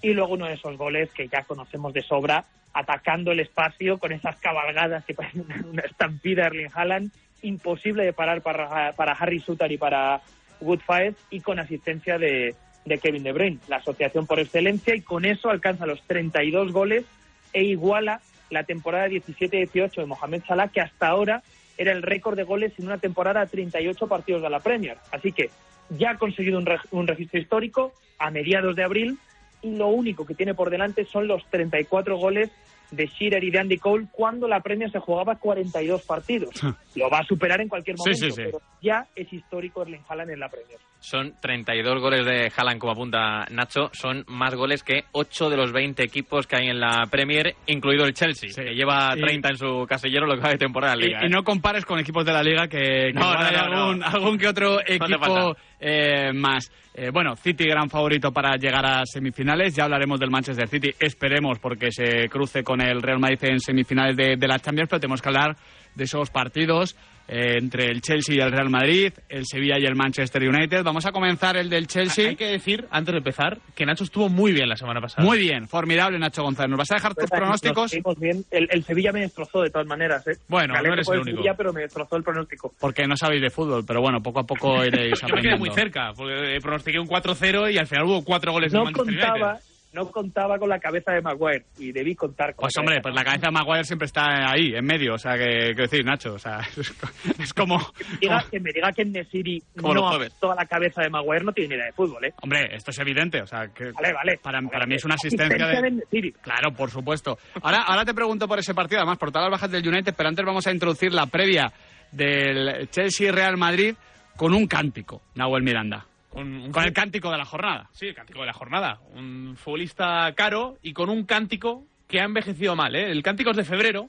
[0.00, 4.12] y luego uno de esos goles que ya conocemos de sobra, atacando el espacio con
[4.12, 7.10] esas cabalgadas que parecen una estampida Erling Haaland,
[7.42, 10.20] imposible de parar para, para Harry Sutter y para
[10.60, 12.54] Woodfire, y con asistencia de,
[12.86, 17.04] de Kevin De Bruyne, la asociación por excelencia, y con eso alcanza los 32 goles
[17.52, 21.42] e iguala la temporada 17-18 de Mohamed Salah, que hasta ahora
[21.78, 24.96] era el récord de goles en una temporada a 38 partidos de la Premier.
[25.12, 25.50] Así que
[25.90, 29.18] ya ha conseguido un, reg- un registro histórico a mediados de abril
[29.62, 32.50] y lo único que tiene por delante son los 34 goles
[32.90, 36.50] de Shearer y de Andy Cole cuando la Premier se jugaba 42 partidos.
[36.94, 38.42] Lo va a superar en cualquier Sí, momento, sí, sí.
[38.44, 40.78] pero ya es histórico Erling Haaland en la Premier.
[40.98, 43.90] Son 32 goles de Haaland, como apunta Nacho.
[43.92, 48.04] Son más goles que 8 de los 20 equipos que hay en la Premier, incluido
[48.06, 51.00] el Chelsea, que lleva Y- 30 en su casillero lo que va de temporada en
[51.00, 51.18] Y, Liga.
[51.22, 51.28] y ¿eh?
[51.28, 53.82] no compares con equipos de la liga que, que No, no, hay no, no.
[53.84, 55.54] algún, algún que otro equipo.
[55.80, 56.70] Eh, más.
[56.94, 59.74] Eh, bueno, City gran favorito para llegar a semifinales.
[59.74, 60.94] Ya hablaremos del Manchester City.
[60.98, 65.00] Esperemos porque se cruce con el Real Madrid en semifinales de, de la Champions, pero
[65.00, 65.56] tenemos que hablar
[65.94, 66.96] de esos partidos
[67.28, 70.82] eh, entre el Chelsea y el Real Madrid, el Sevilla y el Manchester United.
[70.84, 72.28] Vamos a comenzar el del Chelsea.
[72.30, 75.24] Hay que decir, antes de empezar, que Nacho estuvo muy bien la semana pasada.
[75.26, 76.70] Muy bien, formidable Nacho González.
[76.70, 77.92] ¿Nos vas a dejar tus Nos pronósticos?
[78.18, 78.44] bien.
[78.50, 80.26] El, el Sevilla me destrozó de todas maneras.
[80.28, 80.36] ¿eh?
[80.48, 81.36] Bueno, no eres el único.
[81.38, 82.72] Sevilla, pero me destrozó el pronóstico.
[82.80, 85.58] Porque no sabéis de fútbol, pero bueno, poco a poco iréis Yo me quedé aprendiendo.
[85.58, 89.50] muy cerca, porque pronostiqué un 4-0 y al final hubo 4 goles No Manchester contaba,
[89.52, 89.64] United.
[89.92, 93.24] No contaba con la cabeza de Maguire y debí contar con Pues hombre, pues la
[93.24, 96.38] cabeza de Maguire siempre está ahí, en medio, o sea, que, quiero decir, Nacho, o
[96.38, 97.08] sea, es, co-
[97.42, 97.78] es como...
[98.20, 101.52] Diga- que me diga que en Nesiri Como no toda la cabeza de Maguire no
[101.52, 102.34] tiene ni idea de fútbol, ¿eh?
[102.42, 104.38] Hombre, esto es evidente, o sea, que Vale, vale.
[104.42, 105.90] para, para mí es una asistencia de...
[106.10, 106.32] de.
[106.42, 107.38] Claro, por supuesto.
[107.62, 110.28] Ahora, ahora te pregunto por ese partido, además, por todas las bajas del United, pero
[110.28, 111.72] antes vamos a introducir la previa
[112.12, 113.94] del Chelsea-Real Madrid
[114.36, 116.04] con un cántico, Nahuel Miranda.
[116.30, 117.88] Con, un Con el cántico de la jornada.
[117.92, 118.98] Sí, el cántico de la jornada.
[119.14, 123.10] Un futbolista caro y con un cántico que ha envejecido mal, ¿eh?
[123.10, 124.08] El cántico es de febrero.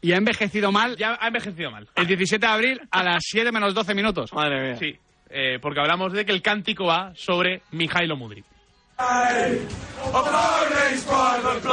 [0.00, 1.88] Y ha envejecido mal Ya ha envejecido mal.
[1.94, 4.32] el 17 de abril a las 7 menos 12 minutos.
[4.34, 4.76] Madre mía.
[4.76, 4.98] Sí,
[5.30, 8.44] eh, porque hablamos de que el cántico va sobre Mijailo Mudrik.
[10.12, 11.64] Opponent's private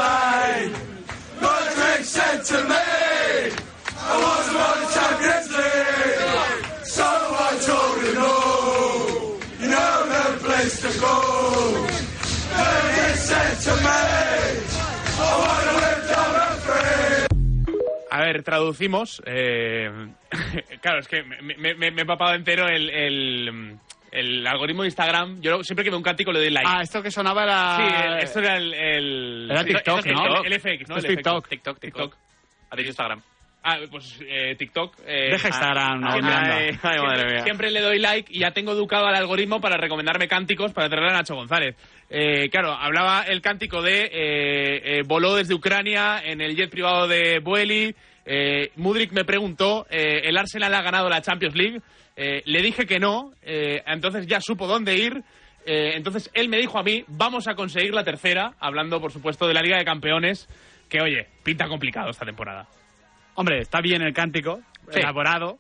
[18.23, 19.21] ver, traducimos.
[19.25, 19.89] eh,
[20.81, 23.77] claro, es que me, me- me- me he papado entero el, el,
[24.11, 25.41] el algoritmo de Instagram.
[25.41, 26.69] Yo siempre que veo un cántico le doy like.
[26.69, 27.75] Ah, esto que sonaba era...
[27.77, 28.73] Sí, el- esto era el...
[28.73, 30.43] el Era TikTok, esto es ¿no?
[30.43, 30.97] El, el FX, ¿no?
[30.97, 31.43] Es El TikTok.
[31.45, 31.49] FX.
[31.49, 32.15] TikTok, TikTok.
[32.69, 33.21] Ha dicho Instagram.
[33.63, 34.95] Ah, pues eh, TikTok.
[35.05, 36.27] eh, Deja Instagram, ah, no.
[36.27, 37.43] Ay, ay, siempre, madre mía.
[37.43, 41.11] siempre le doy like y ya tengo educado al algoritmo para recomendarme cánticos para traerle
[41.11, 41.75] a Nacho González.
[42.09, 44.11] Eh, claro, hablaba el cántico de eh,
[44.83, 47.95] eh, voló desde Ucrania en el jet privado de Bueli.
[48.25, 51.81] Eh, Mudrik me preguntó, eh, ¿el Arsenal ha ganado la Champions League?
[52.15, 55.23] Eh, le dije que no, eh, entonces ya supo dónde ir.
[55.65, 59.47] Eh, entonces él me dijo a mí, vamos a conseguir la tercera, hablando por supuesto
[59.47, 60.47] de la Liga de Campeones,
[60.89, 62.67] que oye, pinta complicado esta temporada.
[63.35, 64.99] Hombre, está bien el cántico, Sí.
[64.99, 65.59] elaborado,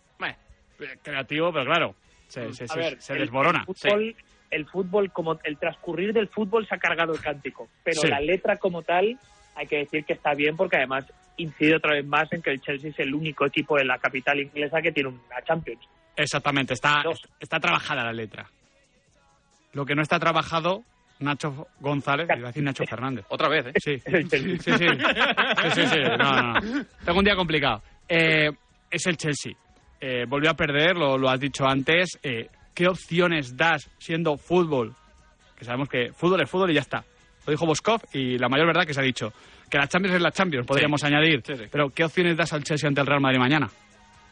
[1.03, 1.95] creativo, pero claro,
[2.27, 3.59] se, se- A se- ver, se el- desborona.
[3.59, 4.15] El fútbol,
[4.49, 8.07] el fútbol, como el transcurrir del fútbol se ha cargado el cántico, pero Sí.
[8.07, 9.17] la letra como tal
[9.55, 11.05] hay que decir que está bien porque además
[11.37, 14.39] incide otra vez más en que el Chelsea es el único equipo de la capital
[14.39, 15.81] inglesa que tiene una Champions.
[16.15, 17.03] Exactamente, está,
[17.39, 18.47] está trabajada la letra.
[19.73, 20.83] Lo que no está trabajado,
[21.19, 23.25] Nacho González, iba a decir Nacho Fernández.
[23.29, 23.73] Otra vez, ¿eh?
[23.79, 24.57] Sí, sí, sí.
[24.59, 24.87] sí, sí.
[24.87, 25.99] Sí, sí, sí.
[26.17, 26.85] No, no, no.
[27.05, 27.81] Tengo un día complicado.
[28.07, 28.51] Eh,
[28.89, 29.53] es el Chelsea.
[29.99, 32.19] Eh, volvió a perder, lo, lo has dicho antes.
[32.23, 34.93] Eh, ¿Qué opciones das siendo fútbol?
[35.57, 37.03] Que sabemos que fútbol es fútbol y ya está.
[37.45, 39.31] Lo dijo Boskov y la mayor verdad que se ha dicho.
[39.71, 41.41] Que la Champions es la Champions, podríamos añadir.
[41.71, 43.69] Pero ¿qué opciones das al Chelsea ante el Real Madrid mañana?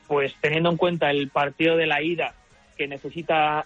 [0.05, 2.33] Pues teniendo en cuenta el partido de la ida,
[2.77, 3.65] que necesita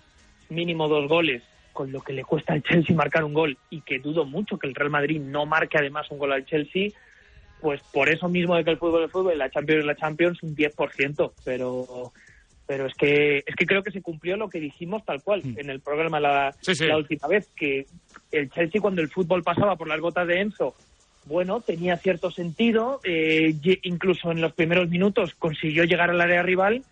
[0.50, 3.98] mínimo dos goles, con lo que le cuesta al Chelsea marcar un gol, y que
[3.98, 6.90] dudo mucho que el Real Madrid no marque además un gol al Chelsea,
[7.60, 10.44] pues por eso mismo de que el fútbol es fútbol, la Champions es la Champions,
[10.44, 12.12] un 10%, pero
[12.68, 15.70] pero es que es que creo que se cumplió lo que dijimos tal cual en
[15.70, 16.86] el programa la, Sí, sí.
[16.86, 17.86] la última vez, que
[18.32, 20.76] el Chelsea cuando el fútbol pasaba por las botas de Enzo,
[21.26, 26.84] bueno, tenía cierto sentido, eh, incluso en los primeros minutos consiguió llegar al área rival,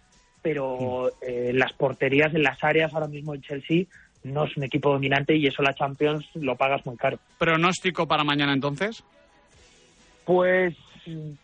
[0.41, 3.85] pero eh, las porterías en las áreas ahora mismo el Chelsea
[4.23, 7.19] no es un equipo dominante y eso la Champions lo pagas muy caro.
[7.37, 9.03] ¿Pronóstico para mañana entonces?
[10.25, 10.75] Pues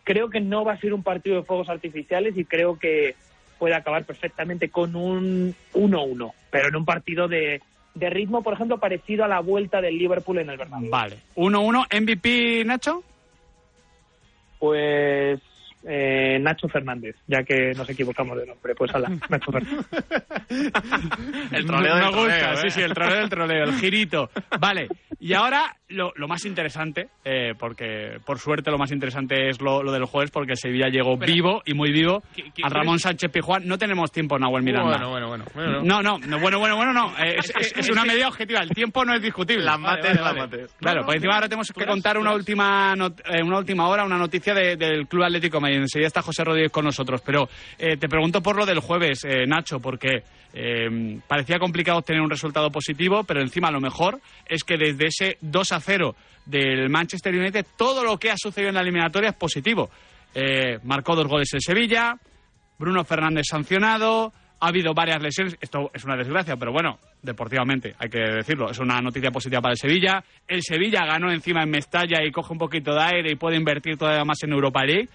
[0.04, 3.16] creo que no va a ser un partido de fuegos artificiales y creo que
[3.58, 7.60] puede acabar perfectamente con un 1-1, pero en un partido de,
[7.94, 10.90] de ritmo, por ejemplo, parecido a la vuelta del Liverpool en el Bernabéu.
[10.90, 11.18] Vale.
[11.36, 13.02] 1-1, MVP, Nacho.
[14.58, 15.40] Pues
[15.90, 19.86] eh, Nacho Fernández, ya que nos equivocamos de nombre, pues ala, Nacho Fernández.
[21.52, 22.70] El troleo Me del gusta, troleo, sí, ¿eh?
[22.70, 24.30] sí, el troleo del troleo, el girito.
[24.60, 24.88] Vale,
[25.20, 29.82] y ahora lo, lo más interesante, eh, porque por suerte lo más interesante es lo,
[29.82, 31.32] lo del jueves, porque Sevilla llegó Espera.
[31.32, 33.66] vivo y muy vivo ¿Qui- qui- a Ramón Sánchez Pijuán.
[33.66, 34.90] No tenemos tiempo, Nahuel Miranda.
[34.98, 35.44] Bueno, bueno, bueno.
[35.54, 35.82] bueno.
[35.82, 37.10] No, no, no, bueno, bueno, bueno, no.
[37.18, 38.60] eh, Es, es- es una medida objetiva.
[38.60, 39.64] El tiempo no es discutible.
[39.64, 40.40] Las mates, vale, las vale.
[40.40, 40.76] mates.
[40.78, 44.04] Claro, No, pues encima ahora tenemos que contar una última, not- eh, una última hora,
[44.04, 45.77] una noticia de- del Club Atlético de Madrid.
[45.82, 47.20] Enseguida está José Rodríguez con nosotros.
[47.24, 47.48] Pero
[47.78, 50.22] eh, te pregunto por lo del jueves, eh, Nacho, porque
[50.52, 55.38] eh, parecía complicado obtener un resultado positivo, pero encima lo mejor es que desde ese
[55.40, 56.14] 2 a 0
[56.46, 59.90] del Manchester United, todo lo que ha sucedido en la eliminatoria es positivo.
[60.34, 62.14] Eh, marcó dos goles el Sevilla,
[62.78, 68.08] Bruno Fernández sancionado, ha habido varias lesiones, esto es una desgracia, pero bueno, deportivamente hay
[68.08, 70.22] que decirlo, es una noticia positiva para el Sevilla.
[70.46, 73.96] El Sevilla ganó encima en Mestalla y coge un poquito de aire y puede invertir
[73.96, 75.08] todavía más en Europa League.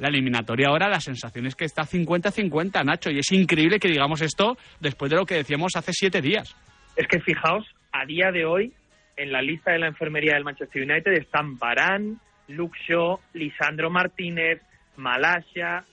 [0.00, 4.22] La eliminatoria ahora, la sensación es que está 50-50, Nacho, y es increíble que digamos
[4.22, 6.56] esto después de lo que decíamos hace siete días.
[6.96, 8.72] Es que fijaos, a día de hoy,
[9.18, 14.62] en la lista de la enfermería del Manchester United están Barán, Luke Shaw, Lisandro Martínez,
[14.96, 15.84] Malasia,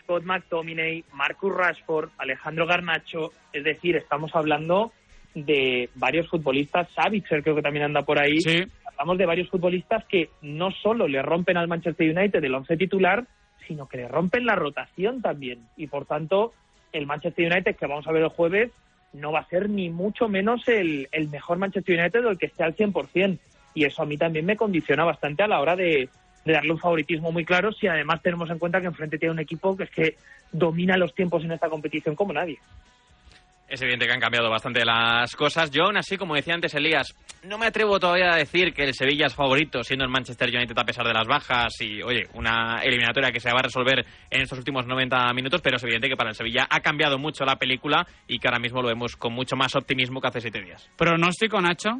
[0.00, 3.32] Scott McTominay, Marcus Rashford, Alejandro Garnacho.
[3.52, 4.92] Es decir, estamos hablando
[5.34, 6.88] de varios futbolistas.
[6.94, 8.40] Savitzer creo que también anda por ahí.
[8.40, 8.62] Sí.
[8.86, 13.26] Hablamos de varios futbolistas que no solo le rompen al Manchester United el once titular,
[13.66, 15.66] sino que le rompen la rotación también.
[15.76, 16.52] Y por tanto,
[16.92, 18.70] el Manchester United que vamos a ver el jueves
[19.12, 22.46] no va a ser ni mucho menos el, el mejor Manchester United o el que
[22.46, 23.38] esté al 100%.
[23.74, 26.08] Y eso a mí también me condiciona bastante a la hora de,
[26.46, 29.40] de darle un favoritismo muy claro si además tenemos en cuenta que enfrente tiene un
[29.40, 30.16] equipo que es que
[30.52, 32.58] domina los tiempos en esta competición como nadie.
[33.68, 35.70] Es evidente que han cambiado bastante las cosas.
[35.72, 37.12] Yo aún así, como decía antes Elías,
[37.42, 40.78] no me atrevo todavía a decir que el Sevilla es favorito, siendo el Manchester United
[40.78, 44.40] a pesar de las bajas y, oye, una eliminatoria que se va a resolver en
[44.40, 47.56] estos últimos 90 minutos, pero es evidente que para el Sevilla ha cambiado mucho la
[47.56, 50.88] película y que ahora mismo lo vemos con mucho más optimismo que hace siete días.
[50.96, 51.90] Pronóstico, Nacho.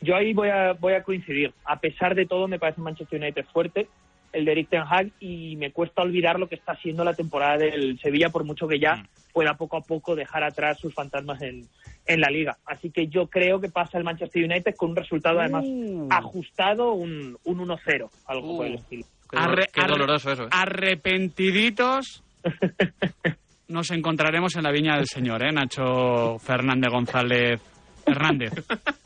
[0.00, 1.54] Yo ahí voy a, voy a coincidir.
[1.64, 3.86] A pesar de todo, me parece un Manchester United fuerte,
[4.32, 7.58] el de Eric Ten Hag, y me cuesta olvidar lo que está siendo la temporada
[7.58, 11.66] del Sevilla, por mucho que ya pueda poco a poco dejar atrás sus fantasmas en,
[12.06, 12.56] en la liga.
[12.66, 15.64] Así que yo creo que pasa el Manchester United con un resultado además
[16.10, 19.04] ajustado, un, un 1-0, algo por el estilo.
[19.30, 20.48] Qué, dolor- qué doloroso eso, ¿eh?
[20.50, 22.22] Arrepentiditos.
[23.68, 25.52] Nos encontraremos en la viña del Señor, ¿eh?
[25.52, 27.60] Nacho Fernández González
[28.04, 28.52] Hernández.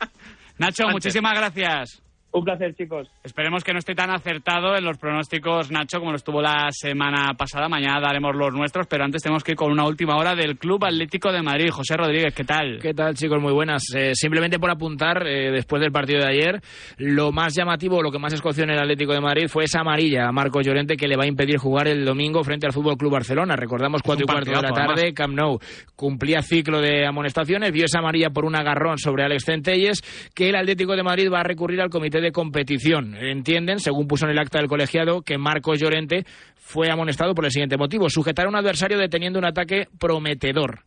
[0.57, 2.01] Nacho, muchísimas gracias.
[2.37, 3.09] Un placer, chicos.
[3.23, 7.33] Esperemos que no esté tan acertado en los pronósticos, Nacho, como lo estuvo la semana
[7.35, 7.67] pasada.
[7.67, 10.85] Mañana daremos los nuestros, pero antes tenemos que ir con una última hora del Club
[10.85, 11.71] Atlético de Madrid.
[11.71, 12.77] José Rodríguez, ¿qué tal?
[12.79, 13.41] ¿Qué tal, chicos?
[13.41, 13.85] Muy buenas.
[13.95, 16.61] Eh, simplemente por apuntar, eh, después del partido de ayer,
[16.99, 20.27] lo más llamativo, lo que más escoció en el Atlético de Madrid fue esa amarilla
[20.27, 23.13] a Marcos Llorente que le va a impedir jugar el domingo frente al Fútbol Club
[23.13, 23.55] Barcelona.
[23.55, 25.57] Recordamos cuatro y cuarto de la tarde, Camp Nou
[25.95, 30.55] cumplía ciclo de amonestaciones, vio esa amarilla por un agarrón sobre Alex Centelles, que el
[30.55, 33.15] Atlético de Madrid va a recurrir al comité de competición.
[33.15, 36.25] Entienden, según puso en el acta del colegiado, que Marcos Llorente
[36.55, 40.79] fue amonestado por el siguiente motivo: sujetar a un adversario deteniendo un ataque prometedor.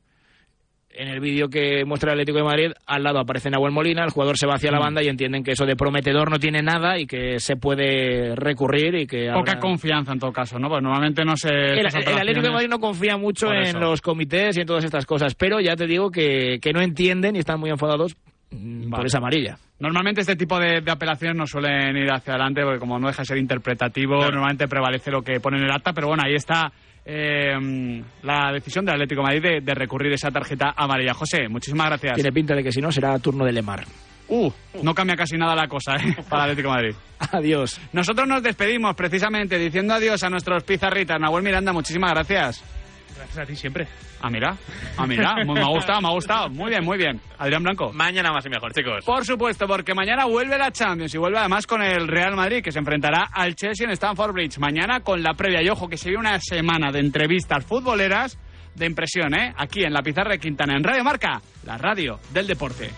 [0.92, 4.10] En el vídeo que muestra el Atlético de Madrid, al lado aparece Nahuel Molina, el
[4.10, 4.82] jugador se va hacia la Mm.
[4.82, 8.96] banda y entienden que eso de prometedor no tiene nada y que se puede recurrir
[8.96, 10.68] y que Poca habrá- confianza en todo caso, ¿no?
[10.68, 11.48] Pues normalmente no se.
[11.48, 15.06] el, el Atlético de Madrid no confía mucho en los comités y en todas estas
[15.06, 18.16] cosas, pero ya te digo que, que no entienden y están muy enfadados
[18.50, 19.56] mm, por esa amarilla.
[19.78, 23.22] Normalmente este tipo de, de apelaciones no suelen ir hacia adelante porque como no deja
[23.22, 26.70] de ser interpretativo, normalmente prevalece lo que pone en el acta, pero bueno, ahí está
[27.04, 31.14] eh, la decisión del Atlético de Madrid de, de recurrir esa tarjeta amarilla.
[31.14, 32.14] José, muchísimas gracias.
[32.14, 33.84] Tiene pinta de que si no será turno de Lemar.
[34.28, 34.48] Uh,
[34.84, 36.16] no cambia casi nada la cosa ¿eh?
[36.28, 36.94] para el Atlético de Madrid.
[37.32, 37.80] Adiós.
[37.92, 41.18] Nosotros nos despedimos precisamente diciendo adiós a nuestros pizarritas.
[41.20, 42.79] Nahuel Miranda, muchísimas gracias.
[43.20, 43.86] Gracias a ti siempre.
[44.22, 44.56] Ah, mira,
[44.96, 46.48] ah, mira, me ha gustado, me ha gustado.
[46.48, 47.20] Muy bien, muy bien.
[47.36, 47.92] Adrián Blanco.
[47.92, 49.04] Mañana más y mejor, chicos.
[49.04, 52.72] Por supuesto, porque mañana vuelve la Champions y vuelve además con el Real Madrid, que
[52.72, 54.58] se enfrentará al Chelsea en Stamford Bridge.
[54.58, 55.62] Mañana con la previa.
[55.62, 58.38] Y ojo, que se viene una semana de entrevistas futboleras
[58.74, 59.52] de impresión, ¿eh?
[59.54, 62.90] Aquí en la pizarra de Quintana, en Radio Marca, la radio del deporte.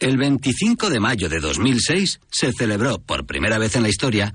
[0.00, 4.34] El 25 de mayo de 2006 se celebró por primera vez en la historia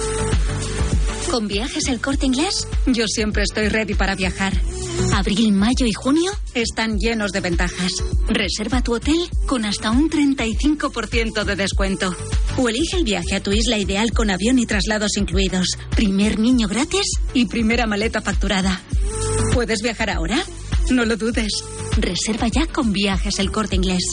[1.31, 2.67] ¿Con viajes el corte inglés?
[2.87, 4.51] Yo siempre estoy ready para viajar.
[5.13, 7.93] Abril, mayo y junio están llenos de ventajas.
[8.27, 12.13] Reserva tu hotel con hasta un 35% de descuento.
[12.57, 15.77] O elige el viaje a tu isla ideal con avión y traslados incluidos.
[15.95, 18.81] Primer niño gratis y primera maleta facturada.
[19.53, 20.43] ¿Puedes viajar ahora?
[20.89, 21.63] No lo dudes.
[21.95, 24.03] Reserva ya con viajes el corte inglés.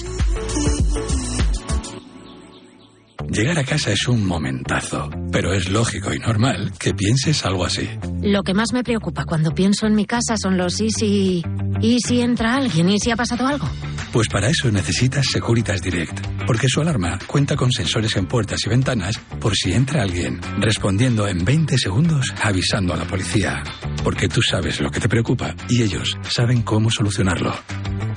[3.27, 7.89] Llegar a casa es un momentazo, pero es lógico y normal que pienses algo así.
[8.23, 11.45] Lo que más me preocupa cuando pienso en mi casa son los y si...
[11.81, 12.89] ¿Y si entra alguien?
[12.89, 13.69] ¿Y si ha pasado algo?
[14.13, 18.71] Pues para eso necesitas Securitas Direct, porque su alarma cuenta con sensores en puertas y
[18.71, 23.63] ventanas por si entra alguien, respondiendo en 20 segundos avisando a la policía.
[24.03, 27.53] Porque tú sabes lo que te preocupa y ellos saben cómo solucionarlo.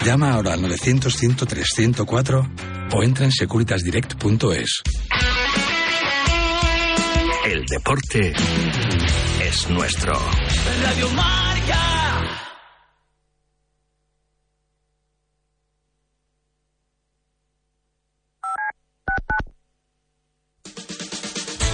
[0.03, 2.49] Llama ahora al 900-103-104
[2.93, 4.81] o entra en securitasdirect.es.
[7.45, 8.33] El deporte
[9.43, 10.13] es nuestro.
[10.83, 12.00] Radio Marca.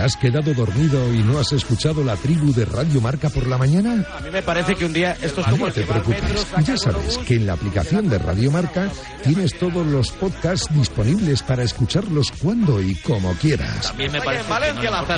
[0.00, 3.58] ¿Te has quedado dormido y no has escuchado la tribu de Radio Marca por la
[3.58, 4.02] mañana?
[4.16, 7.18] A mí me parece que un día esto es como No te preocupes, ya sabes
[7.18, 8.90] que en la aplicación de Radio Marca
[9.22, 13.88] tienes todos los podcasts disponibles para escucharlos cuando y como quieras.
[13.88, 14.44] También me parece.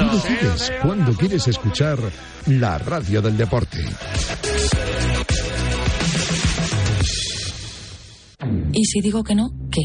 [0.01, 1.99] Tú decides cuándo quieres escuchar
[2.47, 3.79] la radio del deporte.
[8.73, 9.49] ¿Y si digo que no?
[9.71, 9.83] ¿Qué?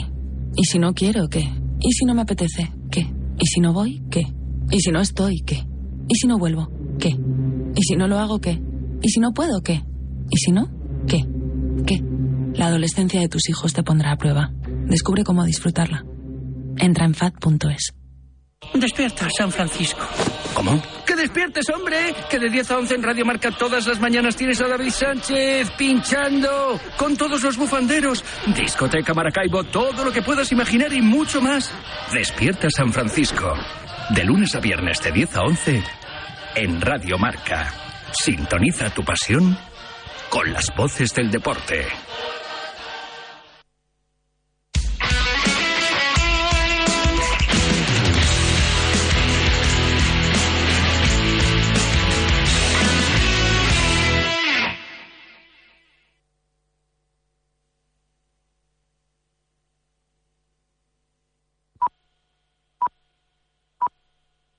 [0.56, 1.28] ¿Y si no quiero?
[1.30, 1.42] ¿Qué?
[1.82, 2.72] ¿Y si no me apetece?
[2.90, 3.02] ¿Qué?
[3.38, 4.02] ¿Y si no voy?
[4.10, 4.24] ¿Qué?
[4.70, 5.42] ¿Y si no estoy?
[5.46, 5.64] ¿Qué?
[6.08, 6.70] ¿Y si no vuelvo?
[7.00, 7.10] ¿Qué?
[7.10, 8.40] ¿Y si no lo hago?
[8.40, 8.62] ¿Qué?
[9.02, 9.62] ¿Y si no puedo?
[9.62, 9.84] ¿Qué?
[10.30, 10.70] ¿Y si no?
[11.08, 11.26] ¿Qué?
[11.86, 12.04] ¿Qué?
[12.54, 14.52] La adolescencia de tus hijos te pondrá a prueba.
[14.88, 16.04] Descubre cómo disfrutarla.
[16.78, 17.94] Entra en fat.es.
[18.74, 20.02] Despierta, San Francisco.
[20.56, 20.82] ¿Cómo?
[21.06, 22.16] ¡Que despiertes, hombre!
[22.30, 25.70] Que de 10 a 11 en Radio Marca todas las mañanas tienes a David Sánchez
[25.78, 28.24] pinchando con todos los bufanderos.
[28.56, 31.72] Discoteca Maracaibo, todo lo que puedas imaginar y mucho más.
[32.12, 33.54] Despierta San Francisco.
[34.10, 35.84] De lunes a viernes de 10 a 11
[36.56, 37.74] en Radio Marca.
[38.14, 39.58] Sintoniza tu pasión
[40.30, 41.86] con las voces del deporte.